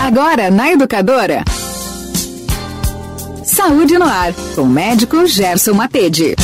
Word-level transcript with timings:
Agora 0.00 0.50
na 0.50 0.70
Educadora. 0.72 1.44
Saúde 3.44 3.98
no 3.98 4.04
ar, 4.04 4.32
com 4.54 4.62
o 4.62 4.66
médico 4.66 5.26
Gerson 5.26 5.74
Matede. 5.74 6.34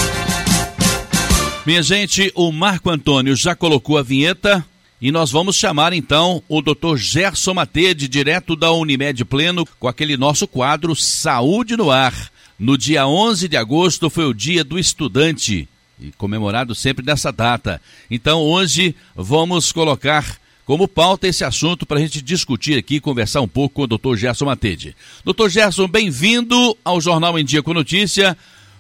Minha 1.65 1.83
gente, 1.83 2.31
o 2.35 2.53
Marco 2.53 2.91
Antônio 2.91 3.35
já 3.35 3.55
colocou 3.55 3.97
a 3.97 4.03
vinheta 4.03 4.65
e 5.01 5.11
nós 5.11 5.31
vamos 5.31 5.57
chamar 5.57 5.93
então 5.93 6.43
o 6.49 6.61
Dr. 6.61 6.97
Gerson 6.97 7.55
Matede, 7.55 8.09
direto 8.09 8.55
da 8.57 8.73
Unimed 8.73 9.25
Pleno, 9.25 9.65
com 9.79 9.89
aquele 9.89 10.17
nosso 10.17 10.47
quadro 10.47 10.95
Saúde 10.95 11.77
no 11.77 11.91
Ar. 11.91 12.15
No 12.59 12.77
dia 12.77 13.07
11 13.07 13.49
de 13.49 13.57
agosto 13.57 14.11
foi 14.11 14.27
o 14.27 14.35
Dia 14.35 14.65
do 14.65 14.79
Estudante, 14.79 15.69
e 15.99 16.11
comemorado 16.13 16.75
sempre 16.75 17.07
nessa 17.07 17.33
data. 17.33 17.81
Então 18.11 18.41
hoje 18.41 18.95
vamos 19.17 19.73
colocar 19.73 20.39
como 20.65 20.89
pauta 20.89 21.29
esse 21.29 21.45
assunto 21.45 21.85
para 21.85 21.99
a 21.99 22.01
gente 22.01 22.23
discutir 22.23 22.79
aqui, 22.79 23.01
conversar 23.01 23.41
um 23.41 23.49
pouco 23.49 23.75
com 23.77 23.83
o 23.83 23.87
Dr. 23.87 24.17
Gerson 24.17 24.47
Matede. 24.47 24.97
Dr. 25.25 25.49
Gerson, 25.49 25.87
bem-vindo 25.87 26.77
ao 26.85 27.01
Jornal 27.01 27.39
em 27.39 27.45
Dia 27.45 27.63
com 27.63 27.75
Notícia. 27.75 28.37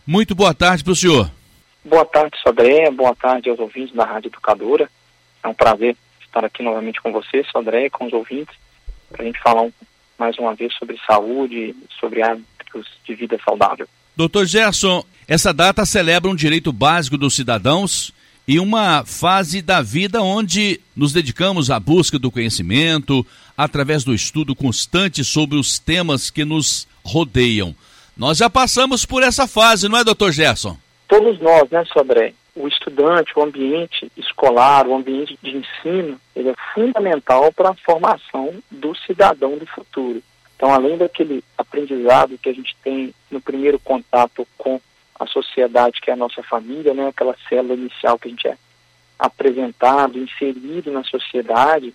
Muito 0.07 0.35
boa 0.35 0.55
tarde 0.55 0.83
para 0.83 0.93
o 0.93 0.97
senhor. 0.97 1.31
Boa 1.85 2.05
tarde, 2.05 2.37
Sodré. 2.43 2.91
Boa 2.91 3.15
tarde 3.15 3.51
aos 3.51 3.59
ouvintes 3.59 3.95
da 3.95 4.05
Rádio 4.05 4.29
Educadora. 4.29 4.89
É 5.43 5.49
um 5.49 5.55
prazer 5.55 5.95
estar 6.25 6.45
aqui 6.45 6.63
novamente 6.63 7.01
com 7.03 7.13
você, 7.13 7.45
Sodré, 7.53 7.91
com 7.91 8.07
os 8.07 8.13
ouvintes, 8.13 8.55
para 9.11 9.23
a 9.23 9.27
gente 9.27 9.41
falar 9.41 9.69
mais 10.19 10.39
uma 10.39 10.55
vez 10.55 10.73
sobre 10.75 10.99
saúde, 11.07 11.77
sobre 12.01 12.23
hábitos 12.23 12.89
de 13.05 13.15
vida 13.15 13.39
saudável. 13.45 13.87
Doutor 14.17 14.47
Gerson, 14.47 15.05
essa 15.29 15.53
data 15.53 15.85
celebra 15.85 16.31
um 16.31 16.35
direito 16.35 16.73
básico 16.73 17.19
dos 17.19 17.35
cidadãos 17.35 18.13
e 18.47 18.59
uma 18.59 19.05
fase 19.05 19.63
da 19.63 19.81
vida 19.81 20.23
onde 20.23 20.81
nos 20.95 21.13
dedicamos 21.13 21.71
à 21.71 21.81
busca 21.81 22.19
do 22.19 22.31
conhecimento 22.31 23.27
através 23.57 24.05
do 24.05 24.15
estudo 24.15 24.55
constante 24.55 25.25
sobre 25.25 25.57
os 25.57 25.79
temas 25.79 26.31
que 26.31 26.45
nos 26.45 26.87
rodeiam. 27.05 27.75
Nós 28.17 28.39
já 28.39 28.51
passamos 28.51 29.05
por 29.05 29.23
essa 29.23 29.47
fase, 29.47 29.89
não 29.89 29.99
é, 29.99 30.05
doutor 30.05 30.31
Gerson? 30.31 30.77
Todos 31.09 31.41
nós, 31.41 31.69
né, 31.71 31.85
Sodré? 31.87 32.33
O 32.55 32.69
estudante, 32.69 33.33
o 33.35 33.43
ambiente 33.43 34.11
escolar, 34.17 34.87
o 34.87 34.95
ambiente 34.95 35.37
de 35.43 35.57
ensino, 35.57 36.21
ele 36.37 36.51
é 36.51 36.55
fundamental 36.73 37.53
para 37.53 37.71
a 37.71 37.75
formação 37.75 38.55
do 38.71 38.95
cidadão 39.07 39.59
do 39.59 39.67
futuro. 39.67 40.23
Então, 40.55 40.73
além 40.73 40.97
daquele 40.97 41.43
aprendizado 41.59 42.39
que 42.39 42.49
a 42.49 42.53
gente 42.53 42.77
tem 42.85 43.13
no 43.31 43.41
primeiro 43.41 43.79
contato 43.81 44.47
com 44.57 44.81
a 45.19 45.27
sociedade 45.27 46.01
que 46.01 46.11
é 46.11 46.13
a 46.13 46.17
nossa 46.17 46.43
família, 46.43 46.93
né, 46.95 47.09
aquela 47.09 47.37
célula 47.49 47.75
inicial 47.75 48.19
que 48.19 48.29
a 48.29 48.31
gente 48.31 48.49
é 48.49 48.57
apresentado, 49.19 50.19
inserido 50.19 50.91
na 50.91 51.05
sociedade, 51.05 51.95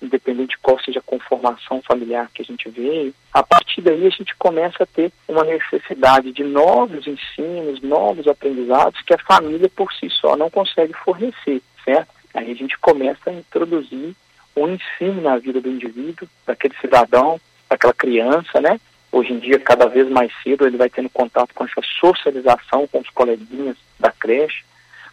independente 0.00 0.50
de 0.50 0.58
qual 0.58 0.78
seja 0.80 1.00
a 1.00 1.02
conformação 1.02 1.82
familiar 1.82 2.30
que 2.32 2.42
a 2.42 2.44
gente 2.44 2.68
veio, 2.68 3.12
a 3.32 3.42
partir 3.42 3.80
daí 3.80 4.06
a 4.06 4.10
gente 4.10 4.34
começa 4.36 4.82
a 4.82 4.86
ter 4.86 5.12
uma 5.28 5.44
necessidade 5.44 6.32
de 6.32 6.44
novos 6.44 7.06
ensinos, 7.06 7.82
novos 7.82 8.26
aprendizados 8.28 9.02
que 9.02 9.14
a 9.14 9.18
família 9.18 9.68
por 9.68 9.92
si 9.92 10.08
só 10.08 10.36
não 10.36 10.48
consegue 10.48 10.92
fornecer, 10.94 11.60
certo? 11.84 12.08
Aí 12.32 12.50
a 12.50 12.54
gente 12.54 12.78
começa 12.78 13.30
a 13.30 13.32
introduzir 13.32 14.14
um 14.56 14.68
ensino 14.68 15.20
na 15.20 15.36
vida 15.36 15.60
do 15.60 15.68
indivíduo, 15.68 16.28
daquele 16.46 16.74
cidadão, 16.80 17.40
daquela 17.68 17.92
criança, 17.92 18.60
né? 18.60 18.80
Hoje 19.10 19.32
em 19.32 19.38
dia, 19.38 19.58
cada 19.58 19.86
vez 19.86 20.08
mais 20.08 20.32
cedo, 20.42 20.66
ele 20.66 20.76
vai 20.76 20.90
tendo 20.90 21.08
contato 21.08 21.54
com 21.54 21.64
essa 21.64 21.80
socialização 22.00 22.86
com 22.86 23.00
os 23.00 23.10
coleguinhas 23.10 23.76
da 23.98 24.10
creche, 24.10 24.64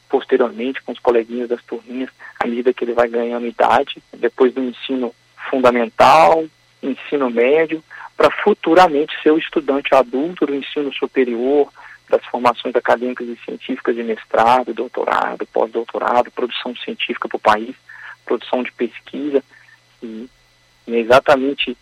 posteriormente 0.10 0.82
com 0.84 0.92
os 0.92 1.00
coleguinhas 1.00 1.50
das 1.50 1.64
turminhas, 1.64 2.10
à 2.40 2.48
medida 2.48 2.74
que 2.74 2.84
ele 2.84 2.94
vai 2.94 3.08
ganhando 3.08 3.48
idade, 3.48 4.02
depois 4.14 4.54
do 4.54 4.62
ensino 4.62 5.14
fundamental, 5.50 6.46
ensino 6.82 7.30
médio, 7.30 7.84
para 8.16 8.30
futuramente 8.30 9.14
ser 9.22 9.32
o 9.32 9.38
estudante 9.38 9.94
adulto 9.96 10.46
do 10.46 10.56
ensino 10.56 10.94
superior, 10.94 11.72
das 12.10 12.24
formações 12.26 12.76
acadêmicas 12.76 13.28
e 13.28 13.38
científicas 13.44 13.96
de 13.96 14.04
mestrado, 14.04 14.74
doutorado, 14.74 15.46
pós-doutorado, 15.48 16.32
produção 16.32 16.76
científica 16.76 17.28
para 17.28 17.38
o 17.38 17.40
país, 17.40 17.76
produção 18.26 18.62
de 18.62 18.72
pesquisa. 18.72 19.44
E, 20.02 20.30
e 20.86 20.96
é 20.96 21.00
exatamente 21.00 21.78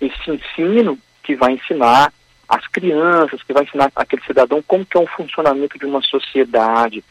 esse 0.00 0.30
ensino 0.30 0.98
que 1.28 1.36
vai 1.36 1.52
ensinar 1.52 2.10
as 2.48 2.66
crianças, 2.68 3.42
que 3.42 3.52
vai 3.52 3.62
ensinar 3.62 3.92
aquele 3.94 4.22
cidadão 4.22 4.62
como 4.66 4.86
que 4.86 4.96
é 4.96 5.00
o 5.00 5.06
funcionamento 5.06 5.78
de 5.78 5.84
uma 5.84 6.00
sociedade, 6.00 7.04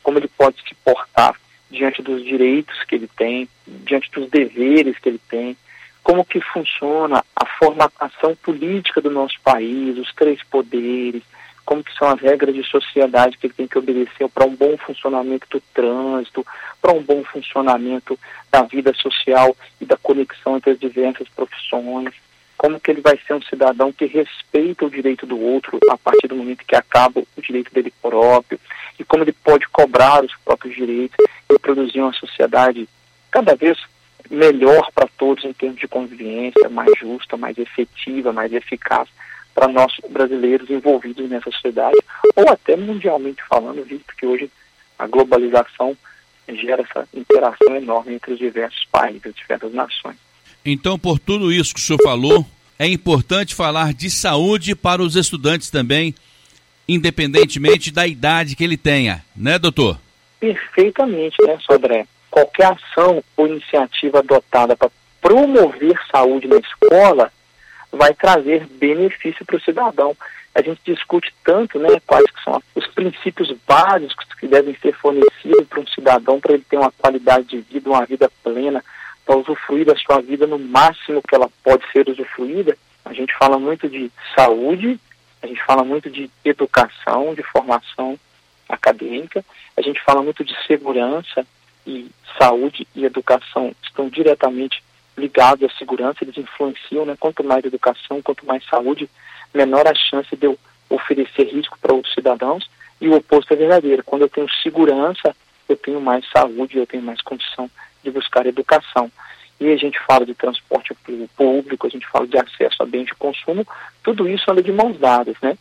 como 0.00 0.16
ele 0.16 0.28
pode 0.28 0.62
se 0.62 0.76
portar 0.76 1.34
diante 1.68 2.00
dos 2.00 2.24
direitos 2.24 2.84
que 2.84 2.94
ele 2.94 3.10
tem, 3.16 3.48
diante 3.66 4.08
dos 4.12 4.30
deveres 4.30 4.96
que 5.00 5.08
ele 5.08 5.20
tem, 5.28 5.56
como 6.04 6.24
que 6.24 6.40
funciona 6.40 7.24
a 7.34 7.44
formatação 7.44 8.36
política 8.36 9.00
do 9.00 9.10
nosso 9.10 9.40
país, 9.42 9.98
os 9.98 10.14
três 10.14 10.40
poderes, 10.44 11.24
como 11.66 11.82
que 11.82 11.92
são 11.98 12.10
as 12.10 12.20
regras 12.20 12.54
de 12.54 12.62
sociedade 12.62 13.36
que 13.36 13.48
ele 13.48 13.54
tem 13.54 13.66
que 13.66 13.78
obedecer 13.78 14.28
para 14.28 14.46
um 14.46 14.54
bom 14.54 14.76
funcionamento 14.76 15.48
do 15.50 15.60
trânsito, 15.74 16.46
para 16.80 16.92
um 16.92 17.02
bom 17.02 17.24
funcionamento 17.24 18.16
da 18.52 18.62
vida 18.62 18.94
social 18.94 19.56
e 19.80 19.84
da 19.84 19.96
conexão 19.96 20.58
entre 20.58 20.70
as 20.70 20.78
diversas 20.78 21.26
profissões 21.30 22.14
como 22.56 22.80
que 22.80 22.90
ele 22.90 23.00
vai 23.00 23.18
ser 23.26 23.34
um 23.34 23.42
cidadão 23.42 23.92
que 23.92 24.06
respeita 24.06 24.84
o 24.84 24.90
direito 24.90 25.26
do 25.26 25.38
outro 25.38 25.78
a 25.90 25.96
partir 25.96 26.28
do 26.28 26.36
momento 26.36 26.64
que 26.64 26.76
acaba 26.76 27.20
o 27.20 27.42
direito 27.42 27.72
dele 27.72 27.92
próprio, 28.00 28.58
e 28.98 29.04
como 29.04 29.24
ele 29.24 29.32
pode 29.32 29.68
cobrar 29.68 30.24
os 30.24 30.34
próprios 30.44 30.74
direitos 30.74 31.16
e 31.50 31.58
produzir 31.58 32.00
uma 32.00 32.12
sociedade 32.12 32.88
cada 33.30 33.54
vez 33.54 33.78
melhor 34.30 34.90
para 34.94 35.08
todos 35.18 35.44
em 35.44 35.52
termos 35.52 35.78
de 35.78 35.88
convivência, 35.88 36.68
mais 36.68 36.90
justa, 36.98 37.36
mais 37.36 37.58
efetiva, 37.58 38.32
mais 38.32 38.52
eficaz 38.52 39.08
para 39.54 39.68
nós 39.68 39.92
brasileiros 40.08 40.68
envolvidos 40.68 41.30
nessa 41.30 41.50
sociedade, 41.50 41.96
ou 42.34 42.48
até 42.48 42.76
mundialmente 42.76 43.42
falando, 43.48 43.84
visto 43.84 44.14
que 44.16 44.26
hoje 44.26 44.50
a 44.98 45.06
globalização 45.06 45.96
gera 46.48 46.82
essa 46.82 47.08
interação 47.14 47.76
enorme 47.76 48.14
entre 48.14 48.32
os 48.32 48.38
diversos 48.38 48.84
países, 48.86 49.26
as 49.26 49.34
diversas 49.34 49.72
nações. 49.72 50.16
Então, 50.64 50.98
por 50.98 51.18
tudo 51.18 51.52
isso 51.52 51.74
que 51.74 51.80
o 51.80 51.82
senhor 51.82 52.02
falou, 52.02 52.46
é 52.78 52.86
importante 52.86 53.54
falar 53.54 53.92
de 53.92 54.10
saúde 54.10 54.74
para 54.74 55.02
os 55.02 55.14
estudantes 55.14 55.70
também, 55.70 56.14
independentemente 56.88 57.90
da 57.90 58.06
idade 58.06 58.56
que 58.56 58.64
ele 58.64 58.76
tenha, 58.76 59.24
né, 59.36 59.58
doutor? 59.58 59.98
Perfeitamente, 60.40 61.36
né, 61.42 61.58
Sodré? 61.60 62.06
Qualquer 62.30 62.66
ação 62.72 63.22
ou 63.36 63.46
iniciativa 63.46 64.18
adotada 64.18 64.76
para 64.76 64.90
promover 65.20 65.98
saúde 66.10 66.48
na 66.48 66.56
escola 66.56 67.32
vai 67.92 68.12
trazer 68.12 68.66
benefício 68.66 69.44
para 69.44 69.56
o 69.56 69.60
cidadão. 69.60 70.16
A 70.54 70.62
gente 70.62 70.80
discute 70.84 71.32
tanto, 71.44 71.78
né, 71.78 72.00
quais 72.06 72.26
são 72.44 72.62
os 72.74 72.86
princípios 72.88 73.54
básicos 73.66 74.26
que 74.38 74.46
devem 74.46 74.76
ser 74.80 74.94
fornecidos 74.94 75.66
para 75.68 75.80
um 75.80 75.86
cidadão 75.86 76.40
para 76.40 76.54
ele 76.54 76.64
ter 76.68 76.76
uma 76.76 76.92
qualidade 76.92 77.46
de 77.48 77.60
vida, 77.60 77.88
uma 77.88 78.04
vida 78.04 78.30
plena, 78.42 78.84
para 79.24 79.36
usufruir 79.36 79.86
da 79.86 79.96
sua 79.96 80.20
vida 80.20 80.46
no 80.46 80.58
máximo 80.58 81.22
que 81.22 81.34
ela 81.34 81.48
pode 81.62 81.84
ser 81.92 82.08
usufruída. 82.08 82.76
A 83.04 83.12
gente 83.12 83.34
fala 83.36 83.58
muito 83.58 83.88
de 83.88 84.10
saúde, 84.34 84.98
a 85.42 85.46
gente 85.46 85.62
fala 85.64 85.84
muito 85.84 86.10
de 86.10 86.30
educação, 86.44 87.34
de 87.34 87.42
formação 87.42 88.18
acadêmica, 88.68 89.44
a 89.76 89.82
gente 89.82 90.00
fala 90.02 90.22
muito 90.22 90.44
de 90.44 90.54
segurança 90.66 91.46
e 91.86 92.10
saúde 92.38 92.86
e 92.94 93.04
educação 93.04 93.74
estão 93.82 94.08
diretamente 94.08 94.82
ligados 95.16 95.70
à 95.70 95.78
segurança, 95.78 96.18
eles 96.22 96.36
influenciam, 96.36 97.04
né? 97.04 97.16
Quanto 97.18 97.44
mais 97.44 97.64
educação, 97.64 98.20
quanto 98.22 98.44
mais 98.46 98.64
saúde, 98.66 99.08
menor 99.52 99.86
a 99.86 99.94
chance 99.94 100.34
de 100.34 100.46
eu 100.46 100.58
oferecer 100.90 101.44
risco 101.44 101.78
para 101.78 101.94
outros 101.94 102.12
cidadãos 102.14 102.68
e 103.00 103.08
o 103.08 103.16
oposto 103.16 103.52
é 103.52 103.56
verdadeiro. 103.56 104.02
Quando 104.02 104.22
eu 104.22 104.28
tenho 104.28 104.50
segurança, 104.62 105.34
eu 105.68 105.76
tenho 105.76 106.00
mais 106.00 106.28
saúde, 106.30 106.78
eu 106.78 106.86
tenho 106.86 107.02
mais 107.02 107.20
condição 107.20 107.70
de 108.04 108.10
buscar 108.10 108.46
educação. 108.46 109.10
E 109.60 109.72
a 109.72 109.76
gente 109.76 109.98
fala 110.00 110.26
de 110.26 110.34
transporte 110.34 110.94
público, 111.36 111.86
a 111.86 111.90
gente 111.90 112.06
fala 112.08 112.26
de 112.26 112.38
acesso 112.38 112.82
a 112.82 112.86
bens 112.86 113.06
de 113.06 113.14
consumo, 113.14 113.66
tudo 114.02 114.28
isso 114.28 114.50
anda 114.50 114.62
de 114.62 114.72
mãos 114.72 114.98
dadas, 114.98 115.36
né? 115.40 115.56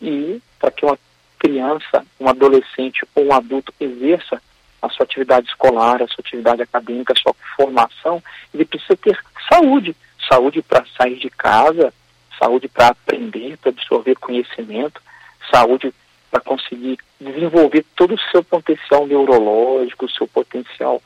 E 0.00 0.40
para 0.58 0.70
que 0.70 0.84
uma 0.84 0.98
criança, 1.38 2.06
um 2.18 2.28
adolescente 2.28 3.04
ou 3.14 3.26
um 3.26 3.34
adulto 3.34 3.74
exerça 3.78 4.40
a 4.80 4.88
sua 4.88 5.04
atividade 5.04 5.48
escolar, 5.48 6.02
a 6.02 6.06
sua 6.06 6.20
atividade 6.20 6.62
acadêmica, 6.62 7.12
a 7.12 7.20
sua 7.20 7.34
formação, 7.56 8.22
ele 8.52 8.64
precisa 8.64 8.96
ter 8.96 9.18
saúde. 9.50 9.96
Saúde 10.28 10.62
para 10.62 10.86
sair 10.96 11.16
de 11.16 11.28
casa, 11.28 11.92
saúde 12.38 12.68
para 12.68 12.88
aprender, 12.88 13.58
para 13.58 13.70
absorver 13.70 14.14
conhecimento, 14.16 15.02
saúde 15.50 15.92
para 16.30 16.40
conseguir 16.40 16.98
desenvolver 17.20 17.84
todo 17.94 18.14
o 18.14 18.20
seu 18.30 18.42
potencial 18.42 19.06
neurológico, 19.06 20.06
o 20.06 20.10
seu 20.10 20.26
potencial 20.26 21.02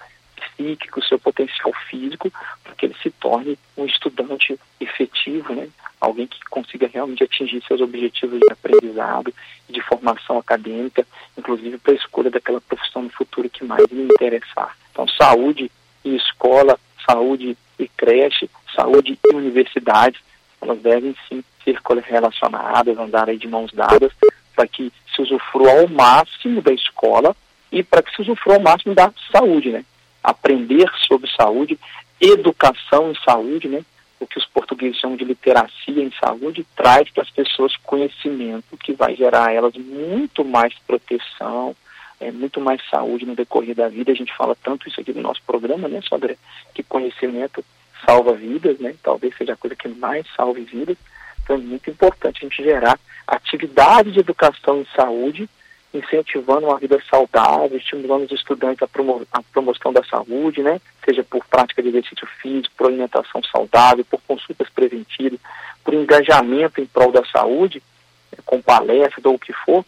psíquico, 0.59 1.05
seu 1.05 1.19
potencial 1.19 1.73
físico, 1.89 2.33
para 2.65 2.75
que 2.75 2.87
ele 2.87 2.97
se 3.01 3.11
torne 3.13 3.57
um 3.77 3.87
estudante 3.87 4.59
efetivo, 4.81 5.55
né? 5.55 5.69
alguém 6.01 6.27
que 6.27 6.39
consiga 6.51 6.91
realmente 6.93 7.23
atingir 7.23 7.63
seus 7.63 7.81
objetivos 7.81 8.41
de 8.41 8.53
aprendizado 8.53 9.33
de 9.69 9.81
formação 9.83 10.39
acadêmica, 10.39 11.07
inclusive 11.37 11.79
para 11.79 11.93
a 11.93 11.97
escolha 11.97 12.31
daquela 12.31 12.61
profissão 12.61 13.03
no 13.03 13.11
futuro 13.11 13.49
que 13.49 13.65
mais 13.65 13.87
lhe 13.91 14.03
interessar. 14.03 14.77
Então, 14.91 15.07
saúde 15.09 15.71
e 16.05 16.17
escola, 16.17 16.79
saúde 17.09 17.57
e 17.79 17.89
creche, 17.89 18.51
saúde 18.75 19.19
e 19.25 19.35
universidade, 19.35 20.21
elas 20.61 20.81
devem 20.81 21.15
sim 21.29 21.45
ser 21.65 21.79
relacionadas, 22.03 22.99
andar 22.99 23.29
aí 23.29 23.37
de 23.37 23.47
mãos 23.47 23.73
dadas, 23.73 24.13
para 24.55 24.67
que 24.67 24.93
se 25.15 25.23
usufrua 25.23 25.81
ao 25.81 25.89
máximo 25.89 26.61
da 26.61 26.73
escola 26.73 27.37
e 27.71 27.83
para 27.83 28.03
que 28.03 28.15
se 28.15 28.23
usufrua 28.23 28.57
ao 28.57 28.63
máximo 28.63 28.95
da 28.95 29.13
saúde, 29.31 29.71
né? 29.71 29.85
Aprender 30.23 30.91
sobre 31.07 31.31
saúde, 31.31 31.79
educação 32.21 33.11
em 33.11 33.15
saúde, 33.25 33.69
né? 33.69 33.85
O 34.21 34.27
que 34.27 34.39
os 34.39 34.47
portugueses 34.47 34.99
chamam 34.99 35.17
de 35.17 35.25
literacia 35.25 36.03
em 36.03 36.13
saúde, 36.19 36.67
traz 36.75 37.09
para 37.11 37.23
as 37.23 37.31
pessoas 37.31 37.77
conhecimento 37.77 38.77
que 38.77 38.93
vai 38.93 39.15
gerar 39.15 39.49
a 39.49 39.53
elas 39.53 39.75
muito 39.75 40.45
mais 40.45 40.75
proteção, 40.87 41.77
é, 42.21 42.33
muito 42.33 42.61
mais 42.61 42.81
saúde 42.91 43.25
no 43.25 43.37
decorrer 43.37 43.77
da 43.77 43.89
vida. 43.89 44.11
A 44.11 44.17
gente 44.17 44.35
fala 44.37 44.57
tanto 44.57 44.89
isso 44.89 45.01
aqui 45.01 45.13
no 45.13 45.23
nosso 45.23 45.43
programa, 45.47 45.87
né, 45.87 46.01
Sodré? 46.03 46.37
Que 46.75 46.83
conhecimento 46.83 47.65
salva 48.05 48.33
vidas, 48.33 48.79
né? 48.79 48.95
Talvez 49.03 49.37
seja 49.37 49.53
a 49.53 49.57
coisa 49.57 49.77
que 49.77 49.89
mais 49.89 50.27
salve 50.37 50.63
vidas. 50.63 50.97
Então 51.43 51.57
é 51.57 51.61
muito 51.61 51.89
importante 51.89 52.39
a 52.39 52.49
gente 52.49 52.63
gerar 52.63 52.99
atividade 53.27 54.13
de 54.13 54.21
educação 54.21 54.81
em 54.81 54.87
saúde, 54.97 55.49
incentivando 55.93 56.67
uma 56.67 56.79
vida 56.79 57.01
saudável, 57.09 57.77
estimulando 57.77 58.25
os 58.25 58.33
estudantes 58.33 58.83
a, 58.83 58.87
promo 58.87 59.27
promoção 59.53 59.93
da 59.93 60.05
saúde, 60.05 60.63
né? 60.63 60.81
Seja 61.05 61.25
por 61.25 61.45
prática 61.47 61.83
de 61.83 61.89
exercício 61.89 62.27
físico, 62.41 62.75
por 62.77 62.89
alimentação 62.89 63.43
saudável, 63.45 64.05
por 64.05 64.21
consultas 64.23 64.69
preventivas, 64.69 65.41
por 65.83 65.95
engajamento 65.95 66.81
em 66.81 66.87
prol 66.87 67.11
da 67.11 67.25
saúde, 67.25 67.83
né, 68.31 68.39
com 68.45 68.61
palestras 68.61 69.25
ou 69.25 69.35
o 69.35 69.39
que 69.39 69.53
for. 69.53 69.85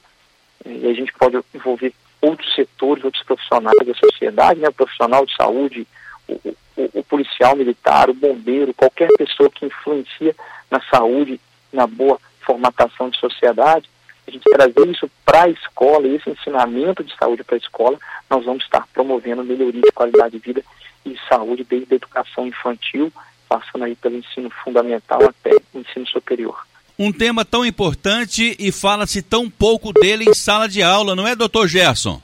E 0.65 0.89
a 0.89 0.95
gente 0.95 1.13
pode 1.13 1.39
envolver 1.55 1.93
outros 2.21 2.55
setores, 2.55 3.05
outros 3.05 3.23
profissionais 3.25 3.77
da 3.85 3.95
sociedade, 3.95 4.61
né? 4.61 4.69
O 4.69 4.73
profissional 4.73 5.27
de 5.27 5.35
saúde, 5.35 5.87
o, 6.27 6.33
o, 6.77 6.91
o 6.95 7.05
policial 7.05 7.55
militar, 7.55 8.09
o 8.09 8.15
bombeiro, 8.15 8.73
qualquer 8.73 9.09
pessoa 9.19 9.51
que 9.51 9.67
influencia 9.67 10.35
na 10.71 10.81
saúde, 10.83 11.39
na 11.71 11.87
boa 11.87 12.19
formatação 12.41 13.11
de 13.11 13.19
sociedade, 13.19 13.89
a 14.31 14.33
gente 14.33 14.45
trazer 14.51 14.89
isso 14.89 15.11
para 15.25 15.43
a 15.45 15.49
escola, 15.49 16.07
esse 16.07 16.31
ensinamento 16.31 17.03
de 17.03 17.15
saúde 17.17 17.45
para 17.45 17.57
a 17.57 17.59
escola, 17.59 17.99
nós 18.29 18.45
vamos 18.45 18.65
estar 18.65 18.87
promovendo 18.93 19.45
melhoria 19.45 19.83
de 19.83 19.93
qualidade 19.93 20.39
de 20.39 20.39
vida 20.39 20.63
e 21.05 21.17
saúde 21.29 21.67
desde 21.69 21.95
a 21.95 21.97
educação 21.97 22.47
infantil, 22.47 23.13
passando 23.49 23.85
aí 23.85 23.97
pelo 23.97 24.17
ensino 24.17 24.51
fundamental 24.65 25.21
até 25.25 25.57
o 25.75 25.81
ensino 25.81 26.07
superior. 26.07 26.65
Um 26.99 27.13
tema 27.13 27.45
tão 27.45 27.65
importante 27.65 28.55
e 28.59 28.71
fala-se 28.71 29.23
tão 29.23 29.49
pouco 29.49 29.93
dele 29.93 30.27
em 30.29 30.35
sala 30.35 30.69
de 30.69 30.83
aula, 30.83 31.17
não 31.17 31.27
é, 31.27 31.35
doutor 31.35 31.67
Gerson? 31.67 32.21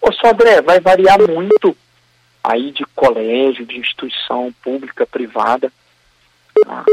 Ô, 0.00 0.12
Sodré, 0.12 0.60
vai 0.60 0.80
variar 0.80 1.18
muito 1.20 1.76
aí 2.42 2.72
de 2.72 2.84
colégio, 2.94 3.64
de 3.64 3.78
instituição 3.78 4.52
pública, 4.62 5.06
privada, 5.06 5.72
a 6.66 6.84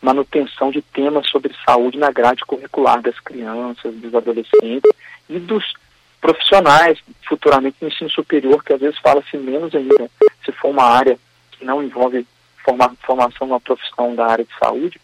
manutenção 0.00 0.70
de 0.70 0.82
temas 0.82 1.28
sobre 1.28 1.54
saúde 1.64 1.98
na 1.98 2.10
grade 2.10 2.44
curricular 2.44 3.00
das 3.00 3.18
crianças, 3.20 3.94
dos 3.94 4.14
adolescentes 4.14 4.90
e 5.28 5.38
dos 5.38 5.74
profissionais, 6.20 6.98
futuramente 7.28 7.76
no 7.80 7.88
ensino 7.88 8.10
superior, 8.10 8.62
que 8.64 8.72
às 8.72 8.80
vezes 8.80 8.98
fala-se 8.98 9.36
menos 9.36 9.74
ainda, 9.74 10.10
se 10.44 10.52
for 10.52 10.68
uma 10.70 10.84
área 10.84 11.18
que 11.52 11.64
não 11.64 11.82
envolve 11.82 12.26
forma, 12.64 12.94
formação 13.02 13.46
numa 13.46 13.60
profissão 13.60 14.14
da 14.14 14.26
área 14.26 14.44
de 14.44 14.58
saúde, 14.58 15.00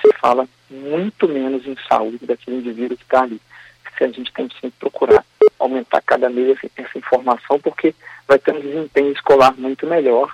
se 0.00 0.12
fala 0.18 0.48
muito 0.70 1.28
menos 1.28 1.66
em 1.66 1.76
saúde 1.88 2.24
daquele 2.24 2.56
indivíduo 2.56 2.96
que 2.96 3.04
está 3.04 3.22
ali. 3.22 3.40
Se 3.96 4.04
a 4.04 4.08
gente 4.08 4.32
tem 4.32 4.48
que 4.48 4.54
sempre 4.54 4.78
procurar 4.80 5.24
aumentar 5.58 6.00
cada 6.02 6.28
mês 6.28 6.58
essa 6.76 6.98
informação, 6.98 7.60
porque 7.60 7.94
vai 8.26 8.38
ter 8.38 8.54
um 8.54 8.60
desempenho 8.60 9.12
escolar 9.12 9.54
muito 9.56 9.86
melhor 9.86 10.32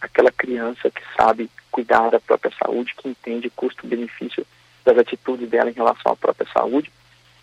aquela 0.00 0.30
criança 0.30 0.90
que 0.90 1.02
sabe 1.16 1.50
cuidar 1.70 2.10
da 2.10 2.20
própria 2.20 2.52
saúde, 2.62 2.94
que 2.96 3.08
entende 3.08 3.50
custo-benefício 3.50 4.46
das 4.84 4.98
atitudes 4.98 5.48
dela 5.48 5.70
em 5.70 5.74
relação 5.74 6.12
à 6.12 6.16
própria 6.16 6.48
saúde, 6.52 6.90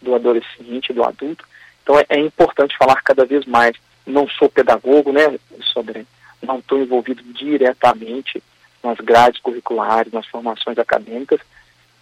do 0.02 0.16
adolescente, 0.16 0.94
do 0.94 1.04
adulto. 1.04 1.46
Então 1.84 1.98
é, 2.00 2.06
é 2.10 2.20
importante 2.20 2.78
falar 2.78 3.02
cada 3.02 3.26
vez 3.26 3.46
mais. 3.46 3.76
Não 4.06 4.28
sou 4.28 4.50
pedagogo, 4.50 5.12
né, 5.12 5.40
sobre, 5.74 6.06
não 6.42 6.60
estou 6.60 6.80
envolvido 6.80 7.24
diretamente 7.24 8.42
nas 8.84 8.98
grades 9.00 9.42
curriculares, 9.42 10.14
nas 10.14 10.28
formações 10.28 10.78
acadêmicas. 10.78 11.40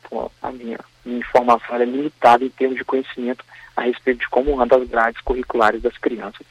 Então, 0.06 0.30
a 0.42 0.52
minha, 0.52 0.80
minha 1.06 1.20
informação 1.20 1.76
é 1.78 1.86
limitada 1.86 2.44
em 2.44 2.50
termos 2.50 2.78
de 2.78 2.84
conhecimento 2.84 3.44
a 3.76 3.82
respeito 3.82 4.20
de 4.20 4.30
como 4.30 4.62
anda 4.62 4.76
as 4.76 4.88
grades 4.88 5.22
curriculares 5.22 5.82
das 5.82 5.98
crianças. 5.98 6.46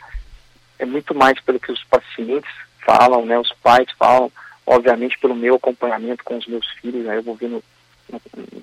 É 0.79 0.85
muito 0.85 1.15
mais 1.15 1.39
pelo 1.41 1.61
que 1.61 1.71
os 1.71 1.85
pacientes 1.85 2.51
falam, 2.85 3.25
né, 3.25 3.39
os 3.39 3.53
pais 3.63 3.89
falam, 3.99 4.33
obviamente 4.67 5.19
pelo 5.19 5.35
meu 5.35 5.57
acompanhamento 5.57 6.25
com 6.25 6.37
os 6.37 6.47
meus 6.47 6.67
filhos, 6.81 7.05
né, 7.05 7.17
eu 7.17 7.23
vou 7.23 7.35
ver 7.35 7.49
no, 7.49 7.63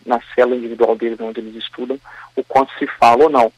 na 0.05 0.21
célula 0.33 0.55
individual 0.55 0.95
deles 0.95 1.19
onde 1.19 1.39
eles 1.39 1.55
estudam, 1.55 1.99
o 2.35 2.43
quanto 2.43 2.71
se 2.77 2.87
fala 2.87 3.23
ou 3.23 3.29
não. 3.29 3.51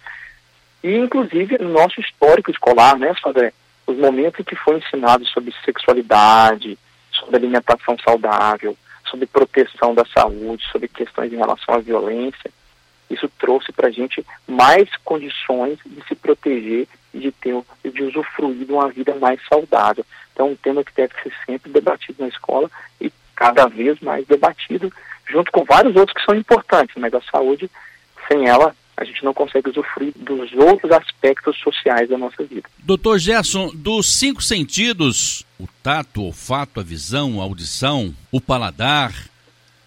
E 0.84 0.96
inclusive 0.96 1.58
no 1.60 1.70
nosso 1.70 2.00
histórico 2.02 2.52
escolar, 2.52 2.98
né, 2.98 3.14
Sandré, 3.22 3.54
os 3.86 3.98
momentos 3.98 4.46
que 4.46 4.56
foi 4.56 4.78
ensinado 4.78 5.26
sobre 5.28 5.54
sexualidade, 5.66 6.78
sobre 7.12 7.38
alimentação 7.38 7.98
saudável, 8.04 8.76
sobre 9.10 9.26
proteção 9.26 9.94
da 9.94 10.06
saúde, 10.06 10.64
sobre 10.72 10.88
questões 10.88 11.32
em 11.32 11.38
relação 11.38 11.76
à 11.76 11.80
violência, 11.80 12.52
isso 13.10 13.30
trouxe 13.38 13.72
para 13.74 13.90
a 13.90 13.92
gente 13.92 14.26
mais 14.48 14.90
condições 15.04 15.78
de 15.86 16.02
se 16.08 16.16
proteger 16.16 16.88
e 17.14 17.20
de 17.20 17.32
ter 17.32 17.56
de 17.84 18.04
usufruir 18.04 18.66
de 18.66 18.72
uma 18.72 18.90
vida 18.90 19.16
mais 19.16 19.40
saudável. 19.48 20.06
Então, 20.34 20.52
um 20.52 20.56
tema 20.56 20.84
que 20.84 20.94
deve 20.96 21.14
ser 21.22 21.34
sempre 21.46 21.72
debatido 21.72 22.22
na 22.22 22.28
escola 22.28 22.70
e 23.00 23.12
cada 23.36 23.68
vez 23.68 24.00
mais 24.00 24.26
debatido, 24.28 24.92
junto 25.28 25.52
com 25.52 25.64
vários 25.64 25.96
outros 25.96 26.14
que 26.14 26.26
são 26.26 26.36
importantes, 26.36 26.96
mas 26.98 27.14
a 27.14 27.22
saúde, 27.22 27.70
sem 28.28 28.48
ela, 28.48 28.76
a 28.96 29.04
gente 29.04 29.24
não 29.24 29.34
consegue 29.34 29.70
usufruir 29.70 30.14
dos 30.16 30.54
outros 30.54 30.92
aspectos 30.92 31.58
sociais 31.60 32.08
da 32.08 32.18
nossa 32.18 32.44
vida. 32.44 32.70
Doutor 32.80 33.18
Gerson, 33.18 33.72
dos 33.74 34.14
cinco 34.14 34.44
sentidos, 34.44 35.46
o 35.60 35.68
tato, 35.82 36.22
o 36.22 36.26
olfato, 36.26 36.80
a 36.80 36.84
visão, 36.84 37.42
a 37.42 37.44
audição, 37.44 38.14
o 38.32 38.40
paladar, 38.40 39.12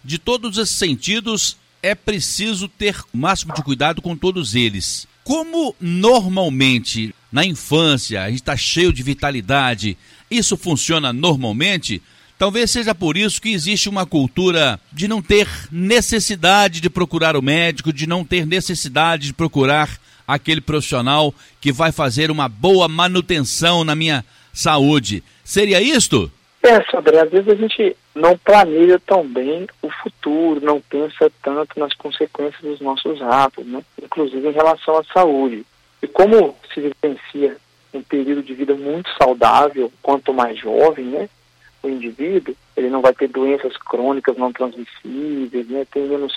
de 0.03 0.19
todos 0.19 0.57
esses 0.57 0.75
sentidos, 0.75 1.57
é 1.81 1.95
preciso 1.95 2.67
ter 2.67 2.99
o 3.13 3.17
máximo 3.17 3.53
de 3.53 3.63
cuidado 3.63 4.01
com 4.01 4.17
todos 4.17 4.53
eles. 4.53 5.07
Como 5.25 5.75
normalmente 5.81 7.15
na 7.31 7.43
infância 7.43 8.21
a 8.21 8.29
gente 8.29 8.41
está 8.41 8.55
cheio 8.55 8.93
de 8.93 9.01
vitalidade, 9.01 9.97
isso 10.29 10.55
funciona 10.55 11.11
normalmente? 11.11 11.99
Talvez 12.37 12.69
seja 12.69 12.93
por 12.93 13.17
isso 13.17 13.41
que 13.41 13.49
existe 13.51 13.89
uma 13.89 14.05
cultura 14.05 14.79
de 14.93 15.07
não 15.07 15.23
ter 15.23 15.47
necessidade 15.71 16.79
de 16.79 16.91
procurar 16.91 17.35
o 17.35 17.41
médico, 17.41 17.91
de 17.91 18.05
não 18.05 18.23
ter 18.23 18.45
necessidade 18.45 19.25
de 19.25 19.33
procurar 19.33 19.99
aquele 20.27 20.61
profissional 20.61 21.33
que 21.59 21.71
vai 21.71 21.91
fazer 21.91 22.29
uma 22.29 22.47
boa 22.47 22.87
manutenção 22.87 23.83
na 23.83 23.95
minha 23.95 24.23
saúde. 24.53 25.23
Seria 25.43 25.81
isto? 25.81 26.31
É, 26.61 26.83
Sandré, 26.91 27.21
às 27.21 27.31
vezes 27.31 27.49
a 27.49 27.55
gente 27.55 27.95
não 28.15 28.37
planeja 28.37 28.97
tão 29.05 29.27
bem 29.27 29.67
o 29.81 29.89
futuro, 29.89 30.65
não 30.65 30.79
pensa 30.79 31.29
tanto 31.43 31.77
nas 31.77 31.93
consequências 31.93 32.61
dos 32.61 32.79
nossos 32.79 33.21
atos, 33.21 33.65
né? 33.65 33.83
inclusive 34.01 34.47
em 34.47 34.53
relação 34.53 34.97
à 34.97 35.03
saúde. 35.03 35.65
E 36.01 36.07
como 36.07 36.55
se 36.73 36.79
vivencia 36.79 37.57
um 37.93 38.01
período 38.01 38.41
de 38.41 38.53
vida 38.53 38.73
muito 38.73 39.09
saudável, 39.21 39.91
quanto 40.01 40.33
mais 40.33 40.57
jovem, 40.57 41.05
né, 41.05 41.29
o 41.83 41.89
indivíduo, 41.89 42.55
ele 42.75 42.89
não 42.89 43.01
vai 43.01 43.13
ter 43.13 43.27
doenças 43.27 43.77
crônicas 43.77 44.37
não 44.37 44.51
transmissíveis, 44.51 45.67
né, 45.67 45.85
tem 45.91 46.03
menos 46.03 46.33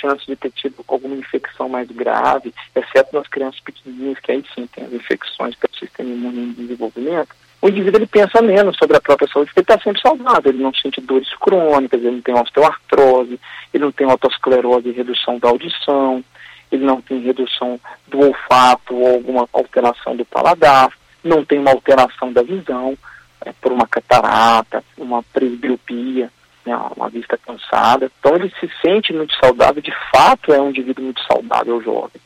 chance 0.00 0.26
de 0.26 0.36
ter 0.36 0.50
tido 0.50 0.84
alguma 0.86 1.14
infecção 1.14 1.68
mais 1.68 1.88
grave, 1.88 2.52
exceto 2.74 3.16
nas 3.16 3.28
crianças 3.28 3.60
pequenininhas, 3.60 4.18
que 4.18 4.32
aí 4.32 4.44
sim 4.54 4.66
tem 4.66 4.84
as 4.84 4.92
infecções 4.92 5.54
pelo 5.54 5.74
sistema 5.76 6.10
imune 6.10 6.40
em 6.40 6.52
desenvolvimento 6.52 7.34
o 7.66 7.68
indivíduo 7.68 7.98
ele 7.98 8.06
pensa 8.06 8.40
menos 8.40 8.76
sobre 8.76 8.96
a 8.96 9.00
própria 9.00 9.28
saúde 9.28 9.50
porque 9.50 9.60
ele 9.60 9.64
está 9.64 9.82
sempre 9.82 10.00
saudável, 10.00 10.52
ele 10.52 10.62
não 10.62 10.72
sente 10.72 11.00
dores 11.00 11.28
crônicas, 11.34 12.00
ele 12.00 12.16
não 12.16 12.22
tem 12.22 12.34
osteoartrose, 12.34 13.40
ele 13.74 13.84
não 13.84 13.90
tem 13.90 14.08
autosclerose 14.08 14.88
e 14.88 14.92
redução 14.92 15.36
da 15.40 15.48
audição, 15.48 16.24
ele 16.70 16.84
não 16.84 17.00
tem 17.00 17.18
redução 17.20 17.80
do 18.06 18.20
olfato 18.20 18.94
ou 18.94 19.14
alguma 19.14 19.48
alteração 19.52 20.14
do 20.14 20.24
paladar, 20.24 20.90
não 21.24 21.44
tem 21.44 21.58
uma 21.58 21.72
alteração 21.72 22.32
da 22.32 22.42
visão 22.42 22.96
é, 23.44 23.52
por 23.60 23.72
uma 23.72 23.86
catarata, 23.88 24.84
uma 24.96 25.24
presbiopia, 25.24 26.30
né, 26.64 26.76
uma 26.96 27.08
vista 27.08 27.36
cansada. 27.36 28.10
Então 28.20 28.36
ele 28.36 28.52
se 28.60 28.70
sente 28.80 29.12
muito 29.12 29.34
saudável, 29.44 29.82
de 29.82 29.92
fato 30.12 30.52
é 30.52 30.60
um 30.60 30.70
indivíduo 30.70 31.04
muito 31.04 31.20
saudável 31.24 31.82
jovem. 31.82 32.20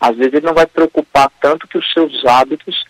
Às 0.00 0.16
vezes 0.16 0.34
ele 0.34 0.46
não 0.46 0.54
vai 0.54 0.66
preocupar 0.66 1.30
tanto 1.40 1.68
que 1.68 1.78
os 1.78 1.92
seus 1.92 2.24
hábitos 2.24 2.84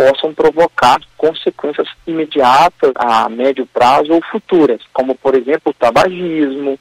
possam 0.00 0.32
provocar 0.32 0.98
consequências 1.18 1.86
imediatas 2.06 2.92
a 2.94 3.28
médio 3.28 3.66
prazo 3.66 4.14
ou 4.14 4.22
futuras, 4.22 4.80
como 4.94 5.14
por 5.14 5.34
exemplo 5.34 5.64
o 5.66 5.74
tabagismo, 5.74 6.80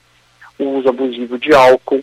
o 0.58 0.64
uso 0.78 0.88
abusivo 0.88 1.38
de 1.38 1.54
álcool, 1.54 2.02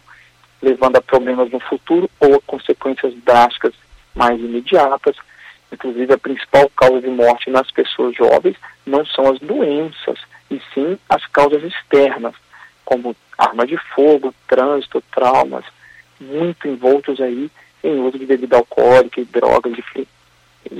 levando 0.60 0.96
a 0.96 1.00
problemas 1.00 1.50
no 1.50 1.58
futuro 1.58 2.10
ou 2.20 2.34
a 2.34 2.40
consequências 2.42 3.14
drásticas 3.24 3.72
mais 4.14 4.38
imediatas. 4.38 5.16
Inclusive 5.72 6.12
a 6.12 6.18
principal 6.18 6.70
causa 6.76 7.00
de 7.00 7.08
morte 7.08 7.48
nas 7.48 7.70
pessoas 7.70 8.14
jovens 8.14 8.56
não 8.84 9.04
são 9.06 9.32
as 9.32 9.38
doenças 9.38 10.18
e 10.50 10.60
sim 10.74 10.98
as 11.08 11.24
causas 11.28 11.62
externas, 11.64 12.34
como 12.84 13.16
arma 13.38 13.66
de 13.66 13.78
fogo, 13.94 14.34
trânsito, 14.46 15.02
traumas, 15.14 15.64
muito 16.20 16.68
envoltos 16.68 17.22
aí 17.22 17.50
em 17.82 18.00
uso 18.00 18.18
de 18.18 18.26
bebida 18.26 18.58
alcoólica 18.58 19.18
e 19.18 19.24
drogas 19.24 19.72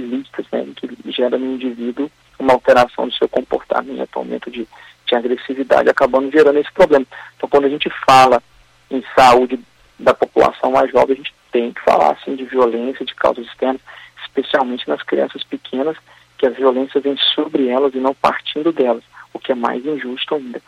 ilícitas, 0.07 0.47
né, 0.53 0.67
que 0.77 1.13
gera 1.13 1.37
no 1.37 1.55
indivíduo 1.55 2.11
uma 2.39 2.53
alteração 2.53 3.09
do 3.09 3.15
seu 3.15 3.29
comportamento, 3.29 4.17
aumento 4.17 4.51
de, 4.51 4.67
de 5.07 5.15
agressividade, 5.15 5.89
acabando 5.89 6.31
gerando 6.31 6.59
esse 6.59 6.73
problema. 6.73 7.07
Então, 7.37 7.49
quando 7.49 7.65
a 7.65 7.69
gente 7.69 7.91
fala 8.07 8.43
em 8.91 9.03
saúde 9.15 9.59
da 9.99 10.15
população 10.15 10.73
mais 10.73 10.91
jovem, 10.91 11.15
a 11.15 11.17
gente 11.17 11.35
tem 11.51 11.73
que 11.73 11.81
falar 11.81 12.13
assim 12.13 12.37
de 12.37 12.45
violência, 12.45 13.05
de 13.05 13.15
causas 13.15 13.47
externas, 13.47 13.81
especialmente 14.25 14.89
nas 14.89 15.03
crianças 15.03 15.43
pequenas, 15.45 15.97
que 16.39 16.47
a 16.47 16.51
violência 16.51 17.01
vem 17.01 17.17
sobre 17.35 17.69
elas 17.69 17.95
e 17.95 17.99
não 17.99 18.15
partindo 18.15 18.73
delas, 18.73 19.03
o 19.33 19.39
que 19.39 19.53
é 19.53 19.55
mais 19.55 19.85
injusto 19.85 20.35
ainda. 20.35 20.61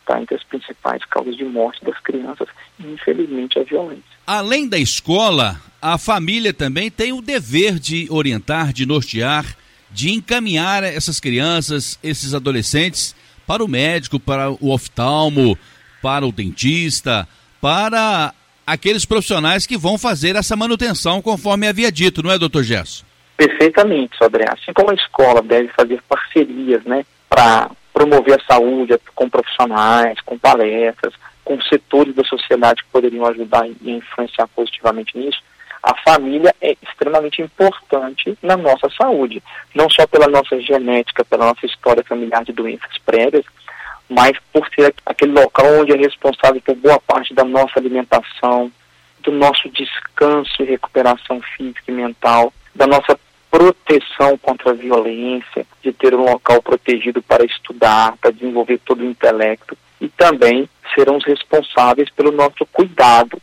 Está 0.00 0.20
entre 0.20 0.36
as 0.36 0.44
principais 0.44 1.04
causas 1.04 1.36
de 1.36 1.44
morte 1.44 1.84
das 1.84 1.98
crianças 2.00 2.48
e, 2.78 2.86
infelizmente, 2.86 3.58
a 3.58 3.62
violência. 3.62 4.04
Além 4.26 4.68
da 4.68 4.78
escola, 4.78 5.60
a 5.80 5.96
família 5.98 6.52
também 6.52 6.90
tem 6.90 7.12
o 7.12 7.22
dever 7.22 7.78
de 7.78 8.06
orientar, 8.10 8.72
de 8.72 8.86
nortear, 8.86 9.56
de 9.90 10.12
encaminhar 10.12 10.82
essas 10.84 11.20
crianças, 11.20 11.98
esses 12.02 12.34
adolescentes, 12.34 13.14
para 13.46 13.64
o 13.64 13.68
médico, 13.68 14.20
para 14.20 14.50
o 14.50 14.70
oftalmo, 14.70 15.56
para 16.02 16.26
o 16.26 16.32
dentista, 16.32 17.26
para 17.60 18.34
aqueles 18.66 19.06
profissionais 19.06 19.66
que 19.66 19.78
vão 19.78 19.96
fazer 19.96 20.36
essa 20.36 20.54
manutenção 20.54 21.22
conforme 21.22 21.66
havia 21.66 21.90
dito, 21.90 22.22
não 22.22 22.30
é, 22.30 22.38
doutor 22.38 22.62
Gesso? 22.62 23.06
Perfeitamente, 23.36 24.16
Sodré. 24.18 24.44
Assim 24.52 24.72
como 24.74 24.90
a 24.90 24.94
escola 24.94 25.40
deve 25.40 25.68
fazer 25.68 26.02
parcerias, 26.08 26.84
né, 26.84 27.04
para 27.30 27.70
promover 28.08 28.40
a 28.40 28.52
saúde 28.52 28.98
com 29.14 29.28
profissionais, 29.28 30.20
com 30.22 30.38
palestras, 30.38 31.12
com 31.44 31.60
setores 31.62 32.14
da 32.14 32.24
sociedade 32.24 32.82
que 32.82 32.90
poderiam 32.90 33.26
ajudar 33.26 33.68
e 33.68 33.90
influenciar 33.90 34.48
positivamente 34.48 35.16
nisso, 35.16 35.42
a 35.82 35.94
família 36.02 36.54
é 36.60 36.76
extremamente 36.82 37.40
importante 37.40 38.36
na 38.42 38.56
nossa 38.56 38.88
saúde, 38.90 39.42
não 39.74 39.88
só 39.88 40.06
pela 40.06 40.26
nossa 40.26 40.60
genética, 40.60 41.24
pela 41.24 41.46
nossa 41.46 41.66
história 41.66 42.04
familiar 42.04 42.44
de 42.44 42.52
doenças 42.52 42.98
prévias, 43.04 43.44
mas 44.08 44.32
por 44.52 44.66
ser 44.74 44.94
aquele 45.06 45.32
local 45.32 45.66
onde 45.80 45.92
é 45.92 45.96
responsável 45.96 46.60
por 46.62 46.74
boa 46.74 46.98
parte 47.00 47.32
da 47.32 47.44
nossa 47.44 47.78
alimentação, 47.78 48.72
do 49.20 49.30
nosso 49.30 49.68
descanso 49.70 50.62
e 50.62 50.64
recuperação 50.64 51.40
física 51.56 51.84
e 51.86 51.92
mental, 51.92 52.52
da 52.74 52.86
nossa 52.86 53.18
proteção 53.50 54.36
contra 54.38 54.70
a 54.70 54.74
violência, 54.74 55.66
de 55.82 55.92
ter 55.92 56.14
um 56.14 56.24
local 56.24 56.62
protegido 56.62 57.22
para 57.22 57.44
estudar, 57.44 58.16
para 58.18 58.30
desenvolver 58.30 58.78
todo 58.84 59.00
o 59.00 59.06
intelecto 59.06 59.76
e 60.00 60.08
também 60.08 60.68
serão 60.94 61.16
os 61.16 61.24
responsáveis 61.24 62.08
pelo 62.10 62.32
nosso 62.32 62.64
cuidado 62.72 63.40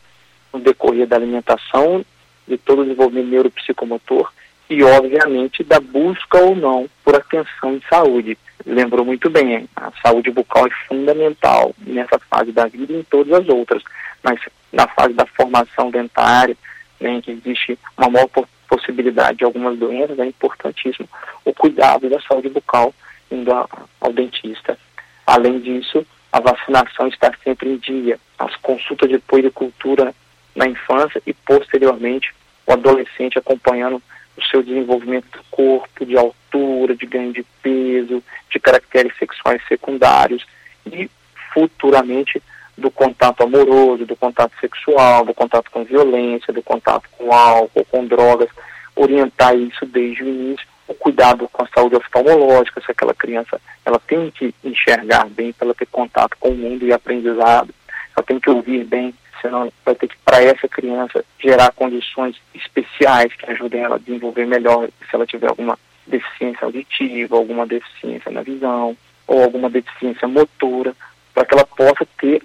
no 0.54 0.60
decorrer 0.60 1.08
da 1.08 1.16
alimentação, 1.16 2.06
de 2.48 2.58
todo 2.58 2.82
o 2.82 2.84
desenvolvimento 2.84 3.28
neuropsicomotor 3.28 4.32
e, 4.70 4.84
obviamente, 4.84 5.64
da 5.64 5.80
busca 5.80 6.38
ou 6.38 6.56
não 6.56 6.90
por 7.04 7.16
atenção 7.16 7.74
em 7.74 7.82
saúde. 7.90 8.38
Lembrou 8.66 9.06
muito 9.06 9.30
bem, 9.30 9.68
a 9.76 9.92
saúde 10.02 10.32
bucal 10.32 10.66
é 10.66 10.88
fundamental 10.88 11.74
nessa 11.86 12.18
fase 12.20 12.52
da 12.52 12.66
vida 12.66 12.94
e 12.94 13.00
em 13.00 13.04
todas 13.04 13.34
as 13.34 13.50
outras, 13.50 13.84
mas 14.24 14.40
na 14.72 14.88
fase 14.88 15.14
da 15.14 15.26
formação 15.26 15.92
dentária, 15.92 16.58
né, 17.00 17.22
que 17.22 17.32
existe 17.32 17.78
uma 17.98 18.10
maior 18.10 18.28
possibilidade 18.76 19.38
de 19.38 19.46
algumas 19.46 19.78
doenças, 19.80 20.20
é 20.20 20.26
importantíssimo 20.26 21.08
o 21.46 21.54
cuidado 21.54 22.10
da 22.10 22.20
saúde 22.22 22.50
bucal 22.50 22.94
indo 23.32 23.52
ao 23.54 24.14
dentista. 24.14 24.78
Além 25.26 25.60
disso, 25.60 26.06
a 26.32 26.42
vacinação 26.42 27.08
está 27.08 27.32
sempre 27.44 27.70
em 27.70 27.78
dia, 27.78 28.20
as 28.38 28.56
consultas 28.58 29.10
de 29.10 29.18
puericultura 29.20 30.14
na 30.54 30.68
infância 30.68 31.22
e 31.26 31.34
posteriormente 31.34 32.34
o 32.68 32.74
adolescente 32.74 33.40
acompanhando 33.40 34.02
o 34.38 34.44
seu 34.44 34.62
desenvolvimento 34.62 35.26
do 35.32 35.44
corpo, 35.50 36.06
de 36.06 36.18
altura, 36.18 36.96
de 36.96 37.06
ganho 37.06 37.32
de 37.32 37.46
peso, 37.64 38.22
de 38.52 38.60
caracteres 38.60 39.16
sexuais 39.18 39.62
secundários 39.70 40.46
e 40.86 41.10
futuramente 41.54 42.44
do 42.78 42.92
contato 42.92 43.44
amoroso, 43.44 44.06
do 44.06 44.16
contato 44.16 44.52
sexual, 44.60 45.26
do 45.26 45.34
contato 45.34 45.72
com 45.72 45.84
violência, 45.84 46.54
do 46.54 46.62
contato 46.62 47.10
com 47.18 47.34
álcool, 47.34 47.86
com 47.86 48.06
drogas, 48.06 48.50
orientar 48.96 49.56
isso 49.56 49.86
desde 49.86 50.24
o 50.24 50.28
início, 50.28 50.66
o 50.88 50.94
cuidado 50.94 51.48
com 51.52 51.64
a 51.64 51.68
saúde 51.68 51.96
oftalmológica, 51.96 52.82
se 52.82 52.92
aquela 52.92 53.14
criança 53.14 53.60
ela 53.84 54.00
tem 54.00 54.30
que 54.32 54.54
enxergar 54.64 55.28
bem 55.30 55.54
para 55.54 55.68
ela 55.68 55.76
ter 55.76 55.88
contato 55.88 56.36
com 56.40 56.50
o 56.50 56.56
mundo 56.56 56.86
e 56.86 56.94
aprendizado, 56.94 57.74
ela 58.16 58.26
tem 58.26 58.40
que 58.40 58.50
ouvir 58.50 58.84
bem 58.84 59.14
senão 59.42 59.72
vai 59.86 59.94
ter 59.96 60.08
que, 60.08 60.18
para 60.26 60.42
essa 60.42 60.68
criança, 60.68 61.24
gerar 61.40 61.72
condições 61.72 62.36
especiais 62.54 63.34
que 63.36 63.50
ajudem 63.52 63.82
ela 63.82 63.96
a 63.96 64.00
desenvolver 64.00 64.46
melhor 64.46 64.88
se 64.88 65.16
ela 65.16 65.26
tiver 65.26 65.50
alguma 65.50 65.78
deficiência 66.08 66.66
auditiva, 66.66 67.36
alguma 67.36 67.66
deficiência 67.68 68.32
na 68.32 68.42
visão, 68.42 68.98
ou 69.28 69.44
alguma 69.44 69.70
deficiência 69.70 70.28
motora, 70.28 70.96
para 71.34 71.46
que 71.46 71.54
ela 71.54 71.66
possa 71.66 72.08
ter 72.18 72.42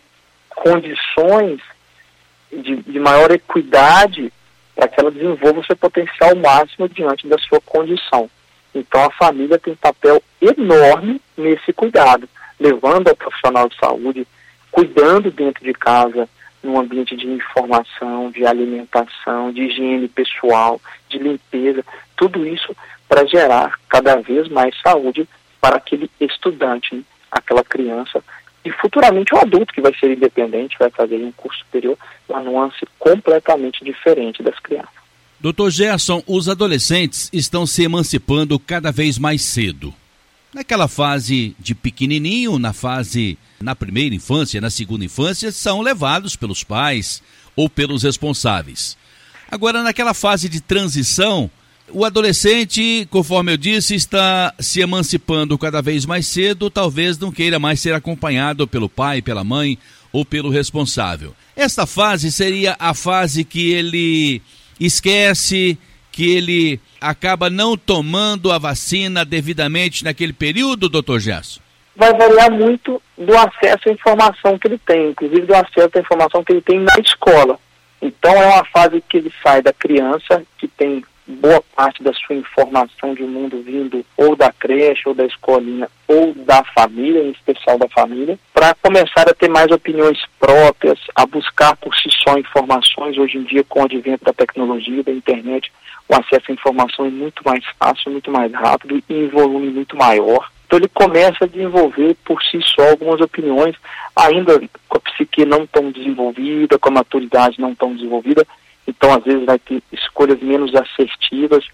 condições 0.61 1.59
de, 2.53 2.77
de 2.77 3.01
maior 3.01 3.31
equidade 3.31 4.31
para 4.75 4.89
que 4.89 5.01
ela 5.01 5.11
desenvolva 5.11 5.61
o 5.61 5.65
seu 5.65 5.77
potencial 5.77 6.37
máximo 6.37 6.89
diante 6.89 7.27
da 7.27 7.39
sua 7.39 7.61
condição. 7.63 8.31
Então 8.75 9.03
a 9.03 9.11
família 9.11 9.59
tem 9.59 9.73
um 9.73 9.77
papel 9.77 10.23
enorme 10.41 11.21
nesse 11.37 11.73
cuidado, 11.73 12.29
levando 12.59 13.09
ao 13.09 13.17
profissional 13.17 13.69
de 13.69 13.77
saúde, 13.77 14.27
cuidando 14.71 15.31
dentro 15.31 15.65
de 15.65 15.73
casa 15.73 16.29
num 16.63 16.79
ambiente 16.79 17.17
de 17.17 17.27
informação, 17.27 18.31
de 18.31 18.45
alimentação, 18.45 19.51
de 19.51 19.63
higiene 19.63 20.09
pessoal, 20.09 20.79
de 21.09 21.19
limpeza, 21.19 21.83
tudo 22.17 22.47
isso 22.47 22.77
para 23.09 23.27
gerar 23.27 23.79
cada 23.89 24.17
vez 24.17 24.47
mais 24.49 24.79
saúde 24.83 25.27
para 25.59 25.77
aquele 25.77 26.11
estudante, 26.21 26.95
né? 26.95 27.03
aquela 27.31 27.65
criança 27.65 28.23
e 28.65 28.71
futuramente 28.73 29.35
o 29.35 29.39
adulto 29.39 29.73
que 29.73 29.81
vai 29.81 29.95
ser 29.99 30.13
independente, 30.13 30.77
vai 30.79 30.91
fazer 30.91 31.17
um 31.17 31.33
curso 31.33 31.59
superior, 31.61 31.97
uma 32.29 32.43
nuance 32.43 32.87
completamente 32.99 33.85
diferente 33.85 34.43
das 34.43 34.59
crianças. 34.59 35.01
Doutor 35.41 35.71
Gerson, 35.71 36.23
os 36.27 36.49
adolescentes 36.49 37.31
estão 37.33 37.67
se 37.67 37.83
emancipando 37.83 38.59
cada 38.59 38.93
vez 38.93 39.19
mais 39.19 39.43
cedo. 39.43 39.95
Naquela 40.53 40.89
fase 40.89 41.57
de 41.59 41.75
pequenininho, 41.75 42.59
na 42.59 42.73
fase 42.73 43.39
na 43.61 43.75
primeira 43.75 44.15
infância, 44.15 44.61
na 44.61 44.71
segunda 44.71 45.05
infância, 45.05 45.53
são 45.53 45.81
levados 45.81 46.37
pelos 46.37 46.65
pais 46.65 47.23
ou 47.55 47.69
pelos 47.69 48.03
responsáveis. 48.03 48.99
Agora, 49.51 49.83
naquela 49.83 50.15
fase 50.15 50.49
de 50.49 50.61
transição, 50.61 51.51
o 51.93 52.05
adolescente, 52.05 53.07
conforme 53.11 53.53
eu 53.53 53.57
disse, 53.57 53.95
está 53.95 54.55
se 54.59 54.81
emancipando 54.81 55.59
cada 55.59 55.81
vez 55.81 56.07
mais 56.07 56.27
cedo, 56.27 56.71
talvez 56.71 57.19
não 57.19 57.31
queira 57.31 57.59
mais 57.59 57.81
ser 57.81 57.95
acompanhado 57.95 58.67
pelo 58.67 58.89
pai, 58.89 59.23
pela 59.23 59.45
mãe 59.45 59.79
ou 60.13 60.25
pelo 60.25 60.51
responsável. 60.51 61.35
Esta 61.57 61.87
fase 61.87 62.33
seria 62.33 62.77
a 62.79 62.95
fase 62.95 63.45
que 63.45 63.73
ele 63.73 64.43
esquece, 64.79 65.79
que 66.11 66.31
ele 66.31 66.81
acaba 67.01 67.49
não 67.51 67.77
tomando 67.77 68.51
a 68.51 68.59
vacina 68.59 69.25
devidamente 69.25 70.05
naquele 70.05 70.33
período, 70.33 70.89
doutor 70.89 71.21
Gesso? 71.21 71.61
vai 72.01 72.15
variar 72.15 72.51
muito 72.51 73.01
do 73.19 73.37
acesso 73.37 73.91
à 73.91 73.93
informação 73.93 74.59
que 74.59 74.69
ele 74.69 74.79
tem, 74.79 75.11
inclusive 75.11 75.43
do 75.43 75.55
acesso 75.55 75.91
à 75.95 76.01
informação 76.01 76.43
que 76.43 76.53
ele 76.53 76.63
tem 76.63 76.81
na 76.81 76.99
escola. 76.99 77.59
Então 78.01 78.33
é 78.33 78.47
uma 78.47 78.65
fase 78.65 79.05
que 79.07 79.19
ele 79.19 79.31
sai 79.43 79.61
da 79.61 79.73
criança, 79.75 80.43
que 80.57 80.67
tem 80.67 81.05
boa 81.31 81.63
parte 81.75 82.03
da 82.03 82.13
sua 82.13 82.37
informação 82.37 83.15
de 83.15 83.23
mundo 83.23 83.63
vindo 83.63 84.05
ou 84.17 84.37
da 84.37 84.53
creche, 84.53 85.09
ou 85.09 85.15
da 85.15 85.25
escolinha, 85.25 85.89
ou 86.07 86.35
da 86.35 86.63
família, 86.75 87.23
em 87.23 87.31
especial 87.31 87.79
da 87.79 87.89
família, 87.89 88.39
para 88.53 88.75
começar 88.83 89.29
a 89.29 89.35
ter 89.35 89.49
mais 89.49 89.71
opiniões 89.71 90.19
próprias, 90.39 90.99
a 91.15 91.25
buscar 91.25 91.77
por 91.77 91.95
si 91.95 92.09
só 92.27 92.37
informações. 92.37 93.17
Hoje 93.17 93.39
em 93.39 93.45
dia, 93.45 93.65
com 93.65 93.81
o 93.81 93.85
advento 93.85 94.25
da 94.25 94.33
tecnologia, 94.33 95.03
da 95.03 95.13
internet, 95.13 95.73
o 96.09 96.15
acesso 96.15 96.51
à 96.51 96.53
informação 96.53 97.07
é 97.07 97.11
muito 97.11 97.43
mais 97.45 97.65
fácil, 97.79 98.11
muito 98.11 98.31
mais 98.31 98.53
rápido 98.53 99.03
e 99.09 99.15
em 99.15 99.29
volume 99.29 99.71
muito 99.71 99.97
maior. 99.97 100.51
Então 100.67 100.79
ele 100.79 100.89
começa 100.89 101.45
a 101.45 101.49
desenvolver 101.49 102.17
por 102.25 102.41
si 102.43 102.61
só 102.63 102.91
algumas 102.91 103.21
opiniões, 103.21 103.75
ainda 104.15 104.61
com 104.89 104.99
a 104.99 105.01
psique 105.01 105.45
não 105.45 105.67
tão 105.67 105.91
desenvolvida, 105.91 106.79
com 106.79 106.89
a 106.91 106.93
maturidade 106.93 107.61
não 107.61 107.75
tão 107.75 107.95
desenvolvida, 107.95 108.47
então 108.87 109.13
às 109.13 109.23
vezes 109.25 109.45
vai 109.45 109.59
ter 109.59 109.83
escolhas 109.93 110.41
menos 110.41 110.75
assertivas 110.75 111.65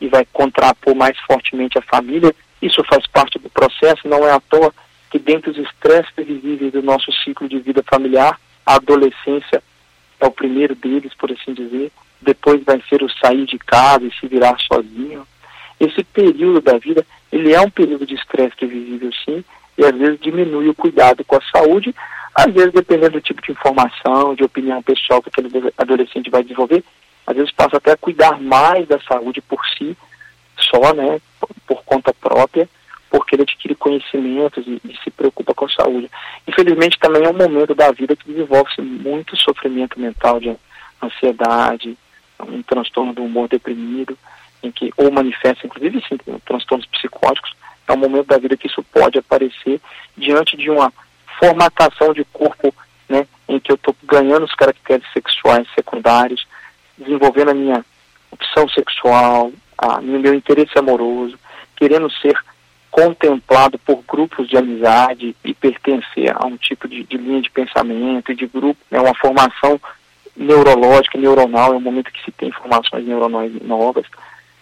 e 0.00 0.08
vai 0.08 0.26
contrapor 0.32 0.94
mais 0.94 1.18
fortemente 1.20 1.78
a 1.78 1.82
família. 1.82 2.34
Isso 2.60 2.82
faz 2.84 3.06
parte 3.06 3.38
do 3.38 3.48
processo, 3.50 4.08
não 4.08 4.26
é 4.26 4.32
à 4.32 4.40
toa 4.40 4.72
que 5.10 5.18
dentro 5.18 5.52
dos 5.52 5.64
estresses 5.66 6.10
previsíveis 6.12 6.72
do 6.72 6.82
nosso 6.82 7.12
ciclo 7.24 7.48
de 7.48 7.58
vida 7.58 7.82
familiar, 7.82 8.38
a 8.64 8.74
adolescência 8.74 9.62
é 10.20 10.26
o 10.26 10.30
primeiro 10.30 10.74
deles, 10.74 11.12
por 11.14 11.30
assim 11.30 11.54
dizer, 11.54 11.92
depois 12.20 12.62
vai 12.64 12.82
ser 12.88 13.02
o 13.02 13.10
sair 13.10 13.46
de 13.46 13.58
casa 13.58 14.04
e 14.04 14.14
se 14.14 14.26
virar 14.26 14.58
sozinho. 14.60 15.26
Esse 15.78 16.02
período 16.02 16.60
da 16.60 16.78
vida 16.78 17.06
ele 17.30 17.52
é 17.52 17.60
um 17.60 17.70
período 17.70 18.06
de 18.06 18.14
estresse 18.14 18.64
visível 18.66 19.10
sim, 19.24 19.44
e 19.78 19.84
às 19.84 19.96
vezes 19.96 20.20
diminui 20.20 20.68
o 20.68 20.74
cuidado 20.74 21.24
com 21.24 21.36
a 21.36 21.42
saúde, 21.52 21.94
às 22.34 22.52
vezes 22.52 22.72
dependendo 22.72 23.12
do 23.12 23.20
tipo 23.20 23.42
de 23.42 23.52
informação, 23.52 24.34
de 24.34 24.44
opinião 24.44 24.82
pessoal 24.82 25.22
que 25.22 25.28
aquele 25.28 25.72
adolescente 25.78 26.30
vai 26.30 26.42
desenvolver, 26.42 26.84
às 27.26 27.36
vezes 27.36 27.52
passa 27.52 27.76
até 27.76 27.92
a 27.92 27.96
cuidar 27.96 28.40
mais 28.40 28.86
da 28.86 29.00
saúde 29.00 29.40
por 29.40 29.60
si, 29.76 29.96
só, 30.58 30.94
né, 30.94 31.20
por 31.66 31.82
conta 31.84 32.14
própria, 32.14 32.68
porque 33.10 33.34
ele 33.34 33.42
adquire 33.42 33.74
conhecimentos 33.74 34.66
e, 34.66 34.80
e, 34.84 34.96
se 35.02 35.10
preocupa 35.10 35.54
com 35.54 35.64
a 35.64 35.70
saúde. 35.70 36.10
Infelizmente 36.46 36.98
também 36.98 37.24
é 37.24 37.28
um 37.28 37.36
momento 37.36 37.74
da 37.74 37.90
vida 37.92 38.16
que 38.16 38.30
desenvolve-se 38.30 38.80
muito 38.82 39.36
sofrimento 39.36 39.98
mental 39.98 40.40
de 40.40 40.56
ansiedade, 41.02 41.96
um 42.40 42.62
transtorno 42.62 43.12
do 43.12 43.24
humor 43.24 43.48
deprimido, 43.48 44.16
em 44.62 44.70
que 44.70 44.92
ou 44.96 45.10
manifesta 45.10 45.66
inclusive 45.66 46.02
sim, 46.08 46.18
transtornos 46.44 46.86
psicóticos, 46.86 47.54
é 47.86 47.92
um 47.92 47.96
momento 47.96 48.26
da 48.26 48.38
vida 48.38 48.56
que 48.56 48.66
isso 48.66 48.82
pode 48.92 49.18
aparecer 49.18 49.80
diante 50.16 50.56
de 50.56 50.70
uma 50.70 50.92
formatação 51.38 52.12
de 52.12 52.24
corpo, 52.32 52.74
né, 53.08 53.26
em 53.48 53.60
que 53.60 53.70
eu 53.70 53.76
estou 53.76 53.94
ganhando 54.04 54.44
os 54.44 54.54
caracteres 54.54 55.04
sexuais 55.12 55.66
secundários, 55.74 56.46
desenvolvendo 56.98 57.50
a 57.50 57.54
minha 57.54 57.84
opção 58.30 58.68
sexual, 58.68 59.52
a, 59.76 60.00
meu 60.00 60.34
interesse 60.34 60.78
amoroso, 60.78 61.38
querendo 61.76 62.10
ser 62.10 62.36
contemplado 62.90 63.78
por 63.78 64.02
grupos 64.08 64.48
de 64.48 64.56
amizade 64.56 65.36
e 65.44 65.52
pertencer 65.52 66.34
a 66.34 66.46
um 66.46 66.56
tipo 66.56 66.88
de, 66.88 67.04
de 67.04 67.18
linha 67.18 67.42
de 67.42 67.50
pensamento 67.50 68.32
e 68.32 68.34
de 68.34 68.46
grupo, 68.46 68.80
é 68.90 68.96
né, 68.96 69.02
uma 69.02 69.14
formação 69.14 69.78
neurológica, 70.34 71.18
neuronal, 71.18 71.72
é 71.72 71.76
um 71.76 71.80
momento 71.80 72.10
que 72.10 72.24
se 72.24 72.32
tem 72.32 72.48
informações 72.48 73.06
neuronais 73.06 73.52
novas, 73.62 74.06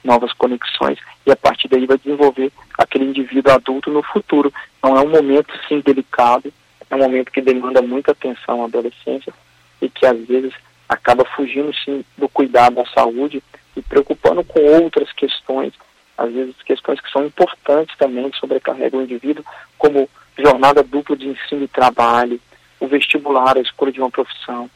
novas 0.04 0.32
conexões, 0.34 0.98
e 1.26 1.32
a 1.32 1.36
partir 1.36 1.66
daí 1.68 1.86
vai 1.86 1.96
desenvolver 1.96 2.52
aquele 2.78 3.06
indivíduo 3.06 3.52
adulto 3.52 3.90
no 3.90 4.02
futuro. 4.02 4.52
Então 4.78 4.96
é 4.96 5.00
um 5.00 5.08
momento, 5.08 5.52
sim, 5.66 5.80
delicado, 5.80 6.52
é 6.90 6.94
um 6.94 6.98
momento 6.98 7.32
que 7.32 7.40
demanda 7.40 7.80
muita 7.80 8.12
atenção 8.12 8.62
à 8.62 8.66
adolescência 8.66 9.32
e 9.80 9.88
que 9.88 10.04
às 10.04 10.18
vezes 10.26 10.52
acaba 10.88 11.24
fugindo, 11.24 11.74
sim, 11.74 12.04
do 12.16 12.28
cuidado 12.28 12.76
da 12.76 12.86
saúde 12.86 13.42
e 13.76 13.82
preocupando 13.82 14.44
com 14.44 14.60
outras 14.60 15.10
questões, 15.12 15.72
às 16.16 16.32
vezes 16.32 16.54
questões 16.64 17.00
que 17.00 17.10
são 17.10 17.24
importantes 17.26 17.96
também, 17.96 18.30
que 18.30 18.38
sobrecarregam 18.38 19.00
o 19.00 19.04
indivíduo, 19.04 19.44
como 19.78 20.08
jornada 20.38 20.82
dupla 20.82 21.16
de 21.16 21.28
ensino 21.28 21.64
e 21.64 21.68
trabalho, 21.68 22.40
o 22.78 22.86
vestibular, 22.86 23.56
a 23.56 23.60
escolha 23.60 23.92
de 23.92 24.00
uma 24.00 24.10
profissão. 24.10 24.70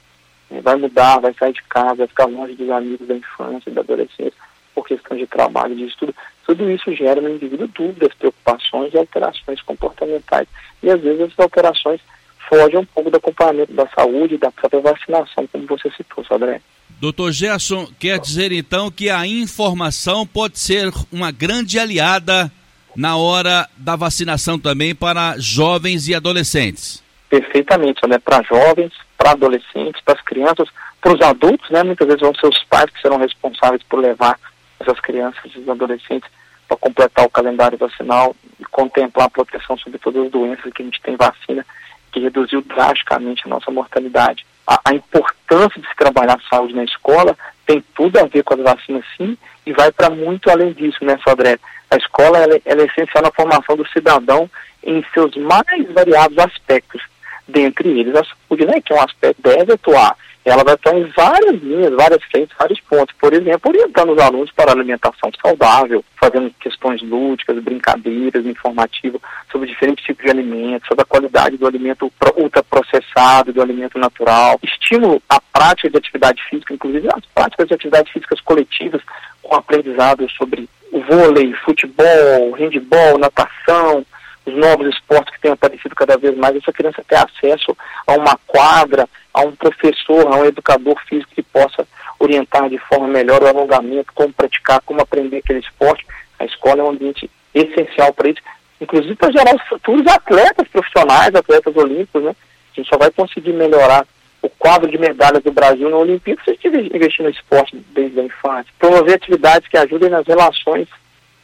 Vai 0.62 0.76
mudar, 0.76 1.18
vai 1.20 1.35
sair 1.35 1.52
de 1.52 1.62
casa, 1.64 1.97
vai 1.97 2.06
ficar 2.06 2.25
longe 2.25 2.54
dos 2.54 2.70
amigos 2.70 3.06
da 3.06 3.14
infância, 3.14 3.70
da 3.70 3.82
adolescência, 3.82 4.32
por 4.78 4.87
questão 4.87 5.16
de 5.16 5.26
trabalho, 5.26 5.75
de 5.75 5.87
estudo. 5.87 6.14
Tudo 6.47 6.70
isso 6.70 6.94
gera 6.94 7.20
no 7.20 7.30
indivíduo 7.30 7.66
dúvidas, 7.66 8.14
preocupações 8.14 8.94
e 8.94 8.99
alterações 8.99 9.61
comportamentais. 9.62 10.47
E 10.80 10.88
às 10.88 11.00
vezes 11.00 11.20
essas 11.20 11.38
alterações 11.40 12.00
fogem 12.49 12.78
um 12.78 12.85
pouco 12.85 13.11
do 13.11 13.16
acompanhamento 13.16 13.73
da 13.73 13.88
saúde 13.88 14.38
da 14.38 14.52
própria 14.52 14.80
vacinação, 14.80 15.49
como 15.49 15.66
você 15.66 15.90
citou, 15.97 16.25
Sodré. 16.25 16.61
Doutor 17.00 17.32
Gerson, 17.32 17.88
quer 17.99 18.20
dizer 18.20 18.52
então 18.52 18.88
que 18.88 19.11
a 19.11 19.26
informação 19.26 20.25
pode 20.25 20.61
ser 20.61 20.92
uma 21.12 21.32
grande 21.32 21.78
aliada 21.78 22.50
na 22.94 23.16
hora 23.16 23.68
da 23.76 23.97
vacinação 23.97 24.58
também 24.58 24.94
para 24.94 25.35
jovens 25.38 26.08
e 26.08 26.14
adolescentes? 26.14 27.02
Perfeitamente, 27.28 28.00
né? 28.08 28.18
para 28.18 28.42
jovens, 28.44 28.92
para 29.16 29.32
adolescentes, 29.32 30.00
para 30.04 30.14
as 30.14 30.20
crianças, 30.23 30.68
para 31.00 31.12
os 31.12 31.20
adultos, 31.20 31.68
né? 31.70 31.82
muitas 31.82 32.06
vezes 32.06 32.23
vão 32.23 32.35
ser 32.35 32.47
os 32.47 32.64
pais 32.64 32.90
que 32.90 33.00
serão 33.00 33.18
responsáveis 33.18 33.82
por 33.82 33.99
levar 34.00 34.38
essas 34.80 35.00
crianças 35.00 35.50
e 35.54 35.70
adolescentes 35.70 36.30
para 36.66 36.76
completar 36.76 37.25
o 37.25 37.30
calendário 37.30 37.78
vacinal 37.78 38.35
e 38.61 38.64
contemplar 38.66 39.26
a 39.26 39.30
proteção 39.30 39.76
sobre 39.78 39.99
todas 39.99 40.26
as 40.26 40.30
doenças 40.30 40.73
que 40.73 40.82
a 40.82 40.85
gente 40.85 41.00
tem 41.00 41.16
vacina, 41.16 41.64
que 42.12 42.20
reduziu 42.20 42.62
drasticamente 42.62 43.42
a 43.47 43.49
nossa 43.49 43.70
mortalidade 43.70 44.44
a, 44.68 44.78
a, 44.85 44.94
importância 44.94 45.80
de 45.80 45.88
se 45.88 45.97
trabalhar 45.97 46.38
saúde 46.50 46.74
na 46.74 46.85
escola 46.85 47.35
tem 47.66 47.83
tudo 47.96 48.18
a 48.18 48.26
ver 48.26 48.44
com 48.44 48.53
as 48.53 48.61
vacinas, 48.61 49.05
sim, 49.16 49.37
e 49.64 49.72
vai 49.72 49.90
para 49.90 50.11
muito 50.11 50.50
além 50.50 50.72
disso, 50.74 51.03
né, 51.03 51.18
Sodré? 51.26 51.59
A 51.90 51.96
escola 51.96 52.38
ela, 52.38 52.61
ela 52.66 52.83
é 52.83 52.85
essencial 52.85 53.22
na 53.22 53.33
formação 53.33 53.76
do 53.76 53.88
cidadão 53.88 54.50
em 54.85 55.03
seus 55.14 55.35
mais 55.37 55.90
variados 55.92 56.38
aspectos, 56.38 57.03
dentre 57.46 57.98
eles 57.98 58.14
a 58.14 58.22
saúde, 58.24 58.66
né, 58.66 58.81
que 58.83 58.92
é 58.92 58.96
um 58.96 59.03
aspecto 59.03 59.40
deve 59.40 59.72
atuar 59.72 60.14
ela 60.44 60.64
vai 60.64 60.74
estar 60.74 60.96
em 60.96 61.05
várias 61.16 61.62
linhas, 61.62 61.92
várias 61.94 62.22
frentes, 62.24 62.57
vários 62.59 62.81
pontos. 62.81 63.14
Por 63.20 63.33
exemplo, 63.35 63.70
orientando 63.70 64.12
os 64.12 64.18
alunos 64.18 64.51
para 64.53 64.72
alimentação 64.72 65.31
saudável, 65.40 66.05
fazendo 66.16 66.51
questões 66.61 67.03
lúdicas, 67.03 67.62
brincadeiras, 67.62 68.46
informativas 68.46 69.20
sobre 69.51 69.68
diferentes 69.68 70.05
tipos 70.05 70.24
de 70.24 70.31
alimentos, 70.31 70.88
sobre 70.88 71.03
a 71.03 71.07
qualidade 71.07 71.57
do 71.57 71.66
alimento 71.66 72.11
ultraprocessado, 72.37 73.53
do 73.53 73.62
alimento 73.62 73.98
natural. 73.98 74.59
Estímulo 74.62 75.22
à 75.29 75.40
prática 75.40 75.90
de 75.90 75.98
atividade 75.98 76.42
física, 76.48 76.72
inclusive 76.72 77.09
as 77.14 77.24
práticas 77.35 77.68
de 77.68 77.74
atividades 77.74 78.12
físicas 78.12 78.40
coletivas, 78.40 79.03
com 79.42 79.55
aprendizado 79.57 80.29
sobre 80.31 80.68
vôlei, 80.92 81.53
futebol, 81.64 82.55
handebol, 82.59 83.18
natação, 83.18 84.05
os 84.48 84.56
novos 84.56 84.88
esportes 84.88 85.34
que 85.34 85.40
têm 85.40 85.52
aparecido 85.52 85.94
cada 85.94 86.16
vez 86.16 86.37
mais, 86.37 86.56
essa 86.56 86.72
criança 86.72 87.04
ter 87.06 87.16
acesso 87.16 87.76
a 88.06 88.12
uma 88.14 88.38
quadra, 88.46 89.08
a 89.32 89.42
um 89.42 89.54
professor, 89.54 90.26
a 90.26 90.37
um 90.37 90.44
educador 90.44 90.98
físico 91.08 91.30
que 91.34 91.42
possa 91.42 91.87
orientar 92.18 92.68
de 92.68 92.78
forma 92.78 93.06
melhor 93.06 93.42
o 93.42 93.46
alongamento, 93.46 94.12
como 94.14 94.32
praticar, 94.32 94.80
como 94.82 95.00
aprender 95.00 95.38
aquele 95.38 95.61
esporte. 95.61 96.06
A 96.38 96.44
escola 96.44 96.80
é 96.80 96.84
um 96.84 96.90
ambiente 96.90 97.30
essencial 97.54 98.12
para 98.12 98.30
isso, 98.30 98.40
inclusive 98.80 99.14
para 99.14 99.32
gerar 99.32 99.54
os 99.54 99.62
futuros 99.68 100.06
atletas 100.06 100.66
profissionais, 100.68 101.34
atletas 101.34 101.76
olímpicos, 101.76 102.22
né? 102.22 102.34
A 102.72 102.80
gente 102.80 102.88
só 102.88 102.98
vai 102.98 103.11
conseguir 103.11 103.52
melhorar 103.52 104.06
o 104.40 104.48
quadro 104.48 104.88
de 104.88 104.98
medalhas 104.98 105.42
do 105.42 105.50
Brasil 105.50 105.90
na 105.90 105.96
Olimpíada 105.96 106.40
se 106.44 106.50
a 106.50 106.54
gente 106.54 106.94
investir 106.94 107.24
no 107.24 107.30
esporte 107.30 107.76
desde 107.90 108.20
a 108.20 108.24
infância. 108.24 108.72
Promover 108.78 109.14
atividades 109.14 109.68
que 109.68 109.76
ajudem 109.76 110.11
nas 110.11 110.26
relações 110.26 110.88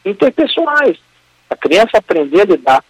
interpessoais. 0.05 0.97
A 1.51 1.57
criança 1.57 1.99
aprender 1.99 2.43
a 2.43 2.45
lidar 2.45 2.85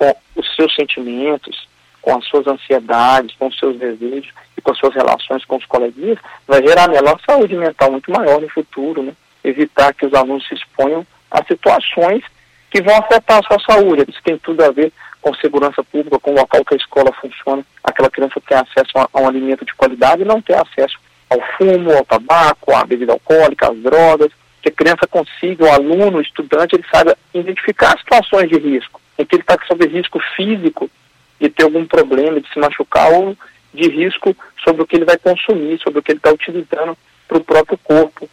com 0.00 0.16
os 0.34 0.56
seus 0.56 0.74
sentimentos, 0.74 1.68
com 2.00 2.16
as 2.16 2.24
suas 2.24 2.46
ansiedades, 2.46 3.36
com 3.38 3.48
os 3.48 3.58
seus 3.58 3.76
desejos 3.76 4.32
e 4.56 4.62
com 4.62 4.72
as 4.72 4.78
suas 4.78 4.94
relações 4.94 5.44
com 5.44 5.56
os 5.56 5.66
coleguinhas, 5.66 6.18
vai 6.48 6.66
gerar 6.66 6.88
uma 6.88 7.20
saúde 7.28 7.54
mental 7.54 7.92
muito 7.92 8.10
maior 8.10 8.40
no 8.40 8.48
futuro, 8.48 9.02
né? 9.02 9.12
Evitar 9.44 9.92
que 9.92 10.06
os 10.06 10.14
alunos 10.14 10.48
se 10.48 10.54
exponham 10.54 11.06
a 11.30 11.44
situações 11.44 12.24
que 12.70 12.80
vão 12.80 12.96
afetar 12.96 13.40
a 13.40 13.42
sua 13.42 13.58
saúde. 13.60 14.06
Isso 14.08 14.22
tem 14.24 14.38
tudo 14.38 14.64
a 14.64 14.70
ver 14.70 14.90
com 15.20 15.34
segurança 15.34 15.84
pública, 15.84 16.18
com 16.18 16.30
o 16.30 16.36
local 16.36 16.64
que 16.64 16.74
a 16.74 16.78
escola 16.78 17.12
funciona. 17.20 17.62
Aquela 17.84 18.10
criança 18.10 18.40
ter 18.40 18.54
acesso 18.54 18.92
a, 18.96 19.20
um 19.20 19.28
alimento 19.28 19.66
de 19.66 19.74
qualidade 19.74 20.22
e 20.22 20.24
não 20.24 20.40
ter 20.40 20.54
acesso 20.54 20.98
ao 21.28 21.38
fumo, 21.58 21.92
ao 21.92 22.04
tabaco, 22.06 22.74
à 22.74 22.84
bebida 22.84 23.12
alcoólica, 23.12 23.70
às 23.70 23.76
drogas. 23.78 24.32
Que 24.62 24.68
a 24.68 24.72
criança 24.72 25.06
consiga, 25.06 25.64
o 25.64 25.72
aluno, 25.72 26.18
o 26.18 26.22
estudante, 26.22 26.76
ele 26.76 26.84
saiba 26.90 27.16
identificar 27.34 27.98
situações 27.98 28.48
de 28.48 28.58
risco, 28.58 28.99
em 29.20 29.26
que 29.26 29.34
ele 29.34 29.42
está 29.42 29.58
sob 29.66 29.86
risco 29.86 30.18
físico 30.34 30.90
de 31.38 31.50
ter 31.50 31.64
algum 31.64 31.84
problema, 31.86 32.40
de 32.40 32.48
se 32.50 32.58
machucar 32.58 33.12
ou 33.12 33.36
de 33.72 33.88
risco 33.88 34.34
sobre 34.64 34.82
o 34.82 34.86
que 34.86 34.96
ele 34.96 35.04
vai 35.04 35.18
consumir, 35.18 35.78
sobre 35.78 35.98
o 35.98 36.02
que 36.02 36.12
ele 36.12 36.18
está 36.18 36.32
utilizando 36.32 36.96
para 37.28 37.38
o 37.38 37.44
próprio 37.44 37.78
corpo. 37.78 38.28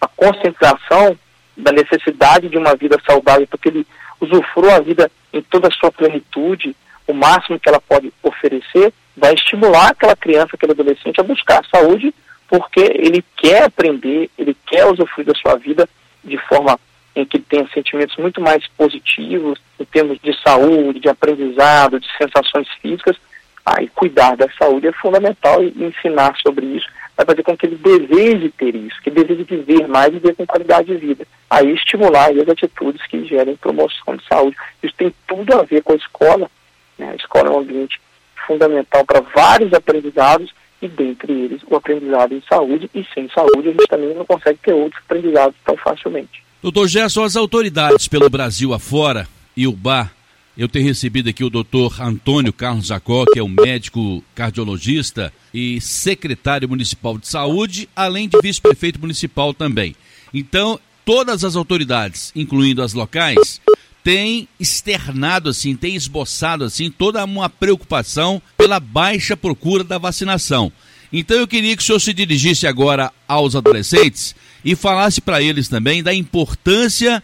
A 0.00 0.06
conscientização 0.06 1.18
da 1.56 1.72
necessidade 1.72 2.48
de 2.48 2.56
uma 2.56 2.76
vida 2.76 2.96
saudável, 3.04 3.46
porque 3.48 3.68
ele 3.68 3.86
usufrua 4.20 4.76
a 4.76 4.80
vida 4.80 5.10
em 5.32 5.42
toda 5.42 5.68
a 5.68 5.72
sua 5.72 5.90
plenitude, 5.90 6.76
o 7.06 7.12
máximo 7.12 7.58
que 7.58 7.68
ela 7.68 7.80
pode 7.80 8.12
oferecer, 8.22 8.92
vai 9.16 9.34
estimular 9.34 9.88
aquela 9.88 10.16
criança, 10.16 10.50
aquele 10.54 10.72
adolescente 10.72 11.20
a 11.20 11.24
buscar 11.24 11.60
a 11.60 11.78
saúde, 11.78 12.14
porque 12.48 12.80
ele 12.80 13.24
quer 13.36 13.64
aprender, 13.64 14.30
ele 14.38 14.56
quer 14.66 14.86
usufruir 14.86 15.26
da 15.26 15.34
sua 15.34 15.56
vida 15.56 15.88
de 16.22 16.38
forma 16.38 16.78
em 17.14 17.24
que 17.24 17.38
tenha 17.38 17.68
sentimentos 17.68 18.16
muito 18.16 18.40
mais 18.40 18.66
positivos 18.76 19.60
em 19.78 19.84
termos 19.84 20.18
de 20.20 20.32
saúde, 20.42 21.00
de 21.00 21.08
aprendizado, 21.08 22.00
de 22.00 22.08
sensações 22.16 22.68
físicas, 22.80 23.16
aí 23.64 23.88
cuidar 23.88 24.36
da 24.36 24.48
saúde 24.58 24.88
é 24.88 24.92
fundamental 24.92 25.62
e 25.62 25.72
ensinar 25.84 26.36
sobre 26.42 26.66
isso 26.66 26.86
vai 27.16 27.24
fazer 27.24 27.42
com 27.42 27.56
que 27.56 27.66
ele 27.66 27.76
deseje 27.76 28.50
ter 28.50 28.74
isso, 28.74 29.00
que 29.02 29.10
deseje 29.10 29.44
viver 29.44 29.86
mais 29.86 30.08
e 30.08 30.18
viver 30.18 30.34
com 30.34 30.46
qualidade 30.46 30.88
de 30.88 30.96
vida. 30.96 31.26
Aí 31.48 31.72
estimular 31.72 32.30
as 32.30 32.48
atitudes 32.48 33.06
que 33.06 33.24
gerem 33.24 33.56
promoção 33.56 34.16
de 34.16 34.26
saúde. 34.26 34.56
Isso 34.82 34.94
tem 34.96 35.14
tudo 35.26 35.54
a 35.54 35.62
ver 35.62 35.82
com 35.82 35.92
a 35.92 35.96
escola. 35.96 36.50
Né? 36.98 37.10
A 37.10 37.14
escola 37.14 37.48
é 37.48 37.52
um 37.52 37.60
ambiente 37.60 38.00
fundamental 38.46 39.04
para 39.04 39.20
vários 39.20 39.72
aprendizados 39.72 40.52
e 40.82 40.88
dentre 40.88 41.32
eles 41.32 41.62
o 41.66 41.76
aprendizado 41.76 42.34
em 42.34 42.42
saúde 42.48 42.90
e 42.94 43.06
sem 43.14 43.28
saúde 43.30 43.68
a 43.68 43.72
gente 43.72 43.86
também 43.86 44.14
não 44.14 44.24
consegue 44.24 44.58
ter 44.58 44.74
outros 44.74 45.02
aprendizados 45.04 45.56
tão 45.64 45.76
facilmente. 45.76 46.43
Doutor 46.64 46.88
Gerson, 46.88 47.24
as 47.24 47.36
autoridades 47.36 48.08
pelo 48.08 48.30
Brasil 48.30 48.72
afora 48.72 49.28
e 49.54 49.66
o 49.66 49.72
BAR, 49.72 50.14
eu 50.56 50.66
tenho 50.66 50.86
recebido 50.86 51.28
aqui 51.28 51.44
o 51.44 51.50
doutor 51.50 52.00
Antônio 52.00 52.54
Carlos 52.54 52.86
Jacó, 52.86 53.26
que 53.30 53.38
é 53.38 53.44
um 53.44 53.50
médico 53.50 54.24
cardiologista 54.34 55.30
e 55.52 55.78
secretário 55.78 56.66
municipal 56.66 57.18
de 57.18 57.28
saúde, 57.28 57.86
além 57.94 58.30
de 58.30 58.40
vice-prefeito 58.40 58.98
municipal 58.98 59.52
também. 59.52 59.94
Então, 60.32 60.80
todas 61.04 61.44
as 61.44 61.54
autoridades, 61.54 62.32
incluindo 62.34 62.82
as 62.82 62.94
locais, 62.94 63.60
tem 64.02 64.48
externado 64.58 65.50
assim, 65.50 65.76
tem 65.76 65.94
esboçado 65.94 66.64
assim 66.64 66.90
toda 66.90 67.22
uma 67.26 67.50
preocupação 67.50 68.40
pela 68.56 68.80
baixa 68.80 69.36
procura 69.36 69.84
da 69.84 69.98
vacinação. 69.98 70.72
Então 71.12 71.36
eu 71.36 71.46
queria 71.46 71.76
que 71.76 71.82
o 71.82 71.84
senhor 71.84 72.00
se 72.00 72.14
dirigisse 72.14 72.66
agora 72.66 73.12
aos 73.28 73.54
adolescentes 73.54 74.34
e 74.64 74.74
falasse 74.74 75.20
para 75.20 75.42
eles 75.42 75.68
também 75.68 76.02
da 76.02 76.14
importância 76.14 77.22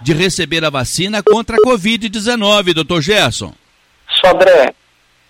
de 0.00 0.12
receber 0.12 0.64
a 0.64 0.70
vacina 0.70 1.22
contra 1.22 1.56
a 1.56 1.60
Covid-19, 1.60 2.72
doutor 2.72 3.02
Gerson. 3.02 3.52
Sodré, 4.08 4.74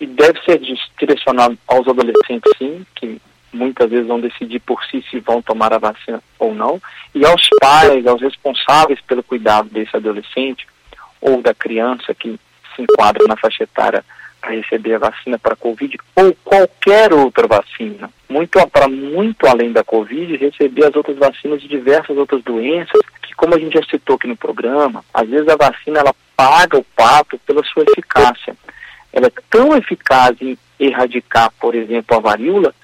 e 0.01 0.07
deve 0.07 0.41
ser 0.45 0.61
direcionado 0.99 1.59
aos 1.67 1.89
adolescentes, 1.89 2.53
sim, 2.59 2.87
que 2.95 3.21
muitas 3.53 3.91
vezes 3.91 4.07
vão 4.07 4.21
decidir 4.21 4.61
por 4.61 4.83
si 4.85 5.05
se 5.11 5.19
vão 5.21 5.43
tomar 5.43 5.73
a 5.73 5.79
vacina 5.79 6.23
ou 6.39 6.55
não, 6.55 6.81
e 7.15 7.25
aos 7.25 7.49
pais, 7.61 8.07
aos 8.07 8.21
responsáveis 8.21 9.01
pelo 9.01 9.23
cuidado 9.23 9.69
desse 9.71 9.97
adolescente 9.97 10.67
ou 11.21 11.43
da 11.43 11.55
criança 11.55 12.15
que 12.15 12.39
se 12.77 12.83
enquadra 12.83 13.27
na 13.27 13.37
faixa 13.37 13.65
etária 13.65 14.05
para 14.49 14.57
receber 14.57 14.95
a 14.95 14.99
vacina 14.99 15.39
para 15.39 15.53
a 15.53 15.57
Covid 15.57 15.99
ou 16.17 16.35
qualquer 16.43 17.13
outra 17.13 17.47
vacina, 17.47 18.11
muito 18.29 18.67
para 18.69 18.89
muito 18.89 19.47
além 19.47 19.73
da 19.73 19.85
Covid, 19.85 20.37
receber 20.37 20.87
as 20.87 20.97
outras 20.97 21.19
vacinas 21.19 21.61
de 21.61 21.69
diversas 21.69 22.17
outras 22.17 22.43
doenças, 22.43 22.99
que 23.23 23.35
como 23.35 23.55
a 23.55 23.59
gente 23.59 23.75
já 23.75 23.85
citou 23.91 24.17
aqui 24.17 24.27
no 24.27 24.37
programa, 24.37 25.05
às 25.13 25.29
vezes 25.29 25.47
a 25.49 25.57
vacina 25.57 26.01
ela 26.01 26.15
paga 26.35 26.79
o 26.79 26.85
pato 26.97 27.39
pela 27.47 27.63
sua 27.65 27.85
eficácia. 27.91 28.57
Ela 29.13 29.27
é 29.27 29.33
tão 29.51 29.77
eficaz 29.77 30.35
em 30.41 30.57
erradicar, 30.81 31.53
por 31.61 31.75
exemplo, 31.75 32.17
a 32.17 32.21
varíola, 32.21 32.75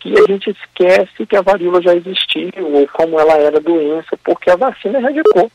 que 0.00 0.14
a 0.18 0.26
gente 0.26 0.50
esquece 0.50 1.26
que 1.26 1.36
a 1.36 1.42
varíola 1.42 1.82
já 1.82 1.94
existiu 1.94 2.50
ou 2.72 2.88
como 2.88 3.20
ela 3.20 3.34
era 3.34 3.60
doença, 3.60 4.18
porque 4.24 4.50
a 4.50 4.56
vacina 4.56 4.98
erradicou, 4.98 5.50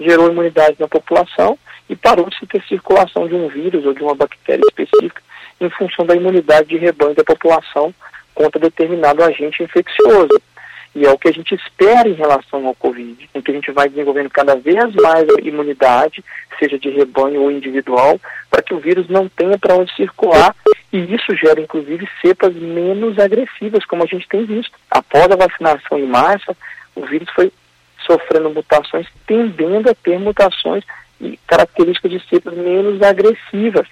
gerou 0.00 0.30
imunidade 0.30 0.76
na 0.78 0.88
população 0.88 1.58
e 1.88 1.96
parou 1.96 2.28
de 2.28 2.38
se 2.38 2.46
ter 2.46 2.62
circulação 2.64 3.26
de 3.28 3.34
um 3.34 3.48
vírus 3.48 3.84
ou 3.84 3.92
de 3.92 4.02
uma 4.02 4.14
bactéria 4.14 4.62
específica 4.64 5.22
em 5.60 5.70
função 5.70 6.04
da 6.04 6.14
imunidade 6.14 6.68
de 6.68 6.76
rebanho 6.76 7.14
da 7.14 7.24
população 7.24 7.94
contra 8.34 8.60
determinado 8.60 9.22
agente 9.22 9.62
infeccioso. 9.62 10.40
E 10.94 11.06
é 11.06 11.10
o 11.10 11.16
que 11.16 11.28
a 11.28 11.32
gente 11.32 11.54
espera 11.54 12.06
em 12.06 12.12
relação 12.12 12.66
ao 12.66 12.74
Covid, 12.74 13.30
em 13.34 13.40
que 13.40 13.50
a 13.50 13.54
gente 13.54 13.70
vai 13.70 13.88
desenvolvendo 13.88 14.28
cada 14.28 14.54
vez 14.56 14.94
mais 14.94 15.26
imunidade, 15.42 16.22
seja 16.58 16.78
de 16.78 16.90
rebanho 16.90 17.42
ou 17.42 17.50
individual, 17.50 18.20
para 18.50 18.62
que 18.62 18.74
o 18.74 18.78
vírus 18.78 19.08
não 19.08 19.26
tenha 19.26 19.56
para 19.56 19.74
onde 19.74 19.94
circular. 19.94 20.54
E 20.92 20.98
isso 21.14 21.34
gera, 21.34 21.60
inclusive, 21.60 22.06
cepas 22.20 22.54
menos 22.54 23.18
agressivas, 23.18 23.86
como 23.86 24.02
a 24.02 24.06
gente 24.06 24.28
tem 24.28 24.44
visto. 24.44 24.72
Após 24.90 25.30
a 25.30 25.36
vacinação 25.36 25.98
em 25.98 26.06
massa, 26.06 26.54
o 26.94 27.06
vírus 27.06 27.30
foi 27.30 27.50
sofrendo 28.06 28.50
mutações, 28.50 29.06
tendendo 29.26 29.88
a 29.88 29.94
ter 29.94 30.18
mutações 30.18 30.84
características 31.46 32.10
de 32.10 32.28
cepas 32.28 32.54
menos 32.54 33.00
agressivas. 33.02 33.86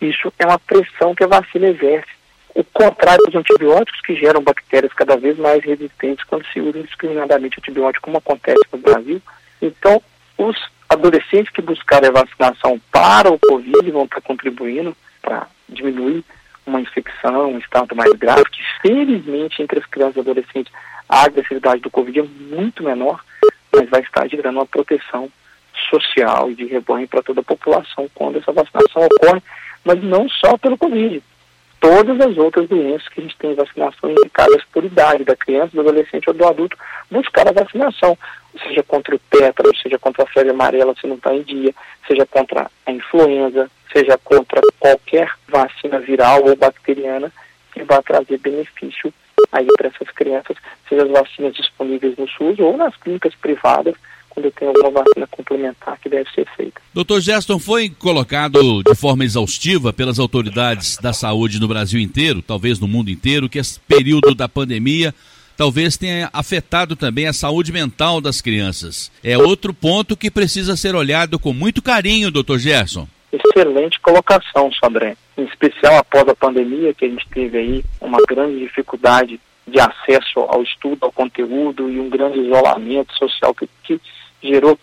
Isso 0.00 0.32
é 0.38 0.46
uma 0.46 0.58
pressão 0.58 1.14
que 1.14 1.24
a 1.24 1.28
vacina 1.28 1.68
exerce. 1.68 2.10
O 2.54 2.64
contrário 2.64 3.22
dos 3.26 3.34
antibióticos, 3.34 4.00
que 4.00 4.16
geram 4.16 4.42
bactérias 4.42 4.92
cada 4.92 5.16
vez 5.16 5.38
mais 5.38 5.62
resistentes 5.62 6.24
quando 6.24 6.46
se 6.46 6.60
usa 6.60 6.78
indiscriminadamente 6.78 7.58
antibiótico, 7.58 8.04
como 8.04 8.18
acontece 8.18 8.62
no 8.72 8.78
Brasil. 8.78 9.20
Então, 9.60 10.02
os 10.36 10.56
adolescentes 10.88 11.52
que 11.52 11.60
buscarem 11.60 12.08
a 12.08 12.12
vacinação 12.12 12.80
para 12.90 13.30
o 13.30 13.38
Covid 13.38 13.90
vão 13.90 14.04
estar 14.04 14.20
contribuindo 14.20 14.96
para 15.20 15.46
diminuir 15.68 16.24
uma 16.66 16.80
infecção, 16.80 17.52
um 17.52 17.58
estado 17.58 17.94
mais 17.94 18.12
grave, 18.12 18.44
que 18.44 18.62
felizmente 18.82 19.62
entre 19.62 19.78
as 19.78 19.86
crianças 19.86 20.16
e 20.16 20.20
adolescentes 20.20 20.72
a 21.08 21.24
agressividade 21.24 21.80
do 21.80 21.90
Covid 21.90 22.20
é 22.20 22.22
muito 22.22 22.82
menor, 22.82 23.24
mas 23.74 23.88
vai 23.88 24.02
estar 24.02 24.28
gerando 24.28 24.56
uma 24.56 24.66
proteção 24.66 25.30
social 25.88 26.50
e 26.50 26.54
de 26.54 26.66
rebanho 26.66 27.08
para 27.08 27.22
toda 27.22 27.40
a 27.40 27.44
população 27.44 28.08
quando 28.14 28.38
essa 28.38 28.52
vacinação 28.52 29.06
ocorre, 29.06 29.42
mas 29.84 30.02
não 30.02 30.28
só 30.28 30.56
pelo 30.56 30.78
Covid. 30.78 31.22
Todas 31.80 32.20
as 32.20 32.36
outras 32.36 32.68
doenças 32.68 33.08
que 33.08 33.20
a 33.20 33.22
gente 33.22 33.36
tem 33.36 33.54
vacinação 33.54 34.10
indicadas 34.10 34.64
por 34.72 34.84
idade, 34.84 35.22
da 35.22 35.36
criança, 35.36 35.70
do 35.72 35.80
adolescente 35.80 36.28
ou 36.28 36.34
do 36.34 36.46
adulto, 36.46 36.76
buscar 37.08 37.46
a 37.46 37.52
vacinação, 37.52 38.18
seja 38.64 38.82
contra 38.82 39.14
o 39.14 39.18
tétano, 39.30 39.76
seja 39.76 39.98
contra 39.98 40.24
a 40.24 40.26
febre 40.26 40.50
amarela 40.50 40.94
se 41.00 41.06
não 41.06 41.14
está 41.14 41.32
em 41.32 41.42
dia, 41.42 41.72
seja 42.06 42.26
contra 42.26 42.68
a 42.84 42.90
influenza, 42.90 43.70
seja 43.92 44.18
contra 44.18 44.60
qualquer 44.80 45.30
vacina 45.46 46.00
viral 46.00 46.44
ou 46.44 46.56
bacteriana 46.56 47.32
que 47.72 47.84
vá 47.84 48.02
trazer 48.02 48.38
benefício 48.38 49.12
aí 49.52 49.66
para 49.76 49.88
essas 49.88 50.10
crianças, 50.10 50.56
seja 50.88 51.04
as 51.04 51.10
vacinas 51.10 51.54
disponíveis 51.54 52.16
no 52.16 52.28
SUS 52.28 52.58
ou 52.58 52.76
nas 52.76 52.96
clínicas 52.96 53.34
privadas, 53.36 53.94
quando 54.38 54.52
tem 54.52 54.68
alguma 54.68 55.02
vacina 55.02 55.26
complementar 55.26 55.98
que 55.98 56.08
deve 56.08 56.30
ser 56.30 56.46
feita. 56.56 56.80
Doutor 56.94 57.20
Geston, 57.20 57.58
foi 57.58 57.90
colocado 57.90 58.82
de 58.84 58.94
forma 58.94 59.24
exaustiva 59.24 59.92
pelas 59.92 60.18
autoridades 60.18 60.96
da 60.96 61.12
saúde 61.12 61.60
no 61.60 61.66
Brasil 61.66 62.00
inteiro, 62.00 62.40
talvez 62.40 62.78
no 62.78 62.86
mundo 62.86 63.10
inteiro, 63.10 63.48
que 63.48 63.58
esse 63.58 63.80
período 63.80 64.34
da 64.34 64.48
pandemia 64.48 65.12
talvez 65.56 65.96
tenha 65.96 66.30
afetado 66.32 66.94
também 66.94 67.26
a 67.26 67.32
saúde 67.32 67.72
mental 67.72 68.20
das 68.20 68.40
crianças. 68.40 69.10
É 69.24 69.36
outro 69.36 69.74
ponto 69.74 70.16
que 70.16 70.30
precisa 70.30 70.76
ser 70.76 70.94
olhado 70.94 71.36
com 71.36 71.52
muito 71.52 71.82
carinho, 71.82 72.30
doutor 72.30 72.60
Gerson. 72.60 73.08
Excelente 73.32 73.98
colocação, 74.00 74.70
Sandré. 74.72 75.16
Em 75.36 75.44
especial 75.44 75.96
após 75.96 76.28
a 76.28 76.34
pandemia, 76.34 76.94
que 76.94 77.04
a 77.04 77.08
gente 77.08 77.26
teve 77.28 77.58
aí 77.58 77.84
uma 78.00 78.18
grande 78.26 78.60
dificuldade 78.60 79.40
de 79.66 79.80
acesso 79.80 80.40
ao 80.40 80.62
estudo, 80.62 81.04
ao 81.04 81.12
conteúdo 81.12 81.90
e 81.90 82.00
um 82.00 82.08
grande 82.08 82.38
isolamento 82.38 83.14
social 83.16 83.54
que, 83.54 83.68
que 83.84 84.00
gerou 84.42 84.78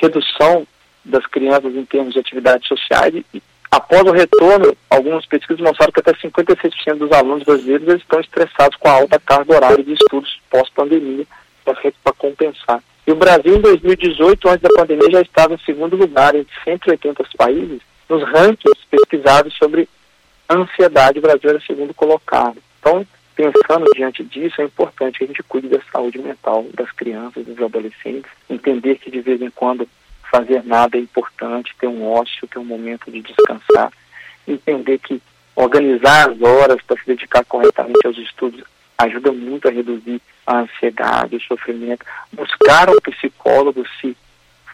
redução 0.00 0.66
das 1.04 1.26
crianças 1.26 1.74
em 1.74 1.84
termos 1.84 2.12
de 2.12 2.20
atividades 2.20 2.66
sociais 2.68 3.14
e, 3.14 3.42
após 3.70 4.02
o 4.02 4.12
retorno, 4.12 4.76
algumas 4.88 5.24
pesquisas 5.26 5.62
mostraram 5.62 5.92
que 5.92 6.00
até 6.00 6.12
56% 6.12 6.98
dos 6.98 7.12
alunos 7.12 7.44
brasileiros 7.44 8.00
estão 8.00 8.20
estressados 8.20 8.76
com 8.76 8.88
a 8.88 8.92
alta 8.92 9.18
carga 9.18 9.54
horária 9.54 9.84
de 9.84 9.92
estudos 9.92 10.40
pós-pandemia 10.50 11.26
para 11.64 12.12
compensar. 12.16 12.82
E 13.06 13.12
o 13.12 13.16
Brasil, 13.16 13.56
em 13.56 13.60
2018, 13.60 14.48
antes 14.48 14.62
da 14.62 14.68
pandemia, 14.68 15.10
já 15.10 15.20
estava 15.20 15.54
em 15.54 15.58
segundo 15.58 15.96
lugar 15.96 16.34
entre 16.34 16.52
180 16.64 17.24
países 17.36 17.80
nos 18.08 18.22
rankings 18.22 18.86
pesquisados 18.90 19.56
sobre 19.56 19.88
ansiedade. 20.48 21.18
O 21.18 21.22
Brasil 21.22 21.50
era 21.50 21.60
segundo 21.60 21.94
colocado. 21.94 22.56
Então, 22.78 23.06
pensando 23.40 23.86
diante 23.96 24.22
disso, 24.22 24.60
é 24.60 24.64
importante 24.64 25.18
que 25.18 25.24
a 25.24 25.26
gente 25.26 25.42
cuide 25.44 25.68
da 25.68 25.80
saúde 25.90 26.18
mental 26.18 26.66
das 26.74 26.92
crianças, 26.92 27.46
dos 27.46 27.58
adolescentes, 27.58 28.30
entender 28.50 28.98
que 28.98 29.10
de 29.10 29.22
vez 29.22 29.40
em 29.40 29.50
quando 29.50 29.88
fazer 30.30 30.62
nada 30.62 30.98
é 30.98 31.00
importante, 31.00 31.74
ter 31.78 31.86
um 31.86 32.06
ócio, 32.06 32.46
ter 32.46 32.58
um 32.58 32.64
momento 32.64 33.10
de 33.10 33.22
descansar, 33.22 33.90
entender 34.46 34.98
que 34.98 35.22
organizar 35.56 36.30
as 36.30 36.42
horas 36.42 36.82
para 36.82 36.98
se 36.98 37.06
dedicar 37.06 37.42
corretamente 37.46 38.06
aos 38.06 38.18
estudos 38.18 38.62
ajuda 38.98 39.32
muito 39.32 39.66
a 39.66 39.70
reduzir 39.70 40.20
a 40.46 40.58
ansiedade, 40.58 41.36
o 41.36 41.40
sofrimento, 41.40 42.04
buscar 42.32 42.90
um 42.90 43.00
psicólogo 43.00 43.82
se 44.00 44.14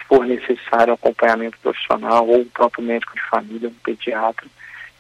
for 0.09 0.26
necessário 0.26 0.92
um 0.92 0.94
acompanhamento 0.94 1.57
profissional 1.59 2.26
ou 2.26 2.40
um 2.40 2.48
próprio 2.48 2.85
médico 2.85 3.14
de 3.14 3.22
família, 3.22 3.68
um 3.68 3.74
pediatra, 3.85 4.46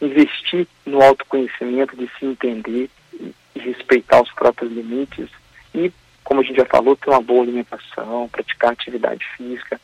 investir 0.00 0.68
no 0.84 1.02
autoconhecimento 1.02 1.96
de 1.96 2.08
se 2.16 2.26
entender 2.26 2.88
respeitar 3.58 4.22
os 4.22 4.32
próprios 4.32 4.72
limites 4.72 5.28
e, 5.74 5.92
como 6.24 6.40
a 6.40 6.44
gente 6.44 6.56
já 6.56 6.66
falou, 6.66 6.96
ter 6.96 7.10
uma 7.10 7.20
boa 7.20 7.42
alimentação, 7.42 8.28
praticar 8.28 8.72
atividade 8.72 9.24
física, 9.36 9.80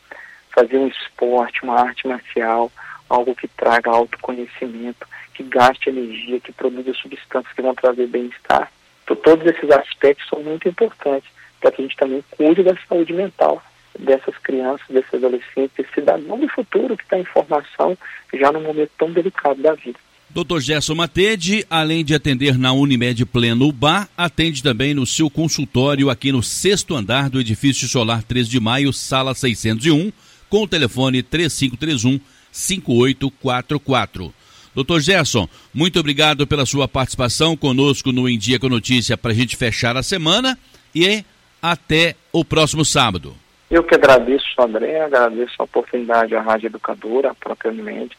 fazer 0.53 0.77
um 0.77 0.87
esporte, 0.87 1.63
uma 1.63 1.79
arte 1.79 2.07
marcial, 2.07 2.71
algo 3.09 3.35
que 3.35 3.47
traga 3.47 3.91
autoconhecimento, 3.91 5.07
que 5.33 5.43
gaste 5.43 5.89
energia, 5.89 6.39
que 6.39 6.51
produza 6.51 6.93
substâncias 6.93 7.53
que 7.53 7.61
vão 7.61 7.75
trazer 7.75 8.07
bem-estar. 8.07 8.71
Então, 9.03 9.15
todos 9.15 9.45
esses 9.45 9.69
aspectos 9.71 10.27
são 10.29 10.41
muito 10.41 10.67
importantes 10.67 11.29
para 11.59 11.71
que 11.71 11.81
a 11.81 11.85
gente 11.85 11.97
também 11.97 12.23
cuide 12.31 12.63
da 12.63 12.75
saúde 12.87 13.13
mental 13.13 13.61
dessas 13.97 14.37
crianças, 14.39 14.85
desses 14.89 15.13
adolescentes, 15.13 15.75
desse 15.77 15.93
cidadão 15.93 16.39
do 16.39 16.47
futuro 16.49 16.97
que 16.97 17.03
está 17.03 17.17
em 17.17 17.25
formação 17.25 17.97
já 18.33 18.51
num 18.51 18.61
momento 18.61 18.91
tão 18.97 19.11
delicado 19.11 19.61
da 19.61 19.73
vida. 19.73 19.99
Dr. 20.33 20.59
Gerson 20.61 20.95
Matede, 20.95 21.63
além 21.69 22.03
de 22.03 22.15
atender 22.15 22.57
na 22.57 22.73
Unimed 22.73 23.23
Pleno 23.23 23.71
Bar, 23.71 24.09
atende 24.17 24.63
também 24.63 24.91
no 24.95 25.05
seu 25.05 25.29
consultório 25.29 26.09
aqui 26.09 26.31
no 26.31 26.41
sexto 26.41 26.95
andar 26.95 27.29
do 27.29 27.39
edifício 27.39 27.87
Solar 27.87 28.23
3 28.23 28.49
de 28.49 28.59
Maio, 28.59 28.91
sala 28.91 29.35
601, 29.35 30.11
com 30.49 30.63
o 30.63 30.67
telefone 30.67 31.21
3531 31.21 32.19
5844. 32.51 34.33
Doutor 34.73 35.01
Gerson, 35.01 35.47
muito 35.71 35.99
obrigado 35.99 36.47
pela 36.47 36.65
sua 36.65 36.87
participação 36.87 37.55
conosco 37.55 38.11
no 38.11 38.27
Em 38.27 38.39
Dia 38.39 38.57
com 38.57 38.67
Notícia 38.67 39.15
para 39.15 39.29
a 39.29 39.35
gente 39.35 39.55
fechar 39.55 39.95
a 39.95 40.01
semana 40.01 40.57
e 40.95 41.23
até 41.61 42.15
o 42.31 42.43
próximo 42.43 42.83
sábado. 42.83 43.35
Eu 43.69 43.83
que 43.83 43.93
agradeço, 43.93 44.59
André, 44.59 44.99
agradeço 44.99 45.53
a 45.59 45.63
oportunidade 45.63 46.35
à 46.35 46.41
Rádio 46.41 46.67
Educadora, 46.67 47.35
Unimed 47.65 48.17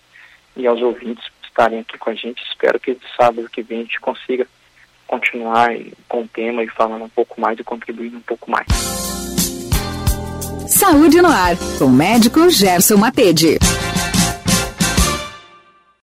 e 0.56 0.64
aos 0.64 0.80
ouvintes 0.80 1.33
estarem 1.54 1.78
aqui 1.78 1.96
com 1.96 2.10
a 2.10 2.14
gente. 2.14 2.42
Espero 2.50 2.80
que 2.80 2.98
sábado 3.16 3.48
que 3.48 3.62
vem 3.62 3.78
a 3.78 3.82
gente 3.82 4.00
consiga 4.00 4.46
continuar 5.06 5.70
com 6.08 6.22
o 6.22 6.28
tema 6.28 6.64
e 6.64 6.68
falando 6.68 7.04
um 7.04 7.08
pouco 7.08 7.40
mais 7.40 7.58
e 7.58 7.64
contribuindo 7.64 8.16
um 8.16 8.22
pouco 8.22 8.50
mais. 8.50 8.66
Saúde 10.68 11.22
no 11.22 11.28
ar, 11.28 11.56
com 11.78 11.84
o 11.84 11.90
médico 11.90 12.50
Gerson 12.50 12.96
Matede. 12.96 13.58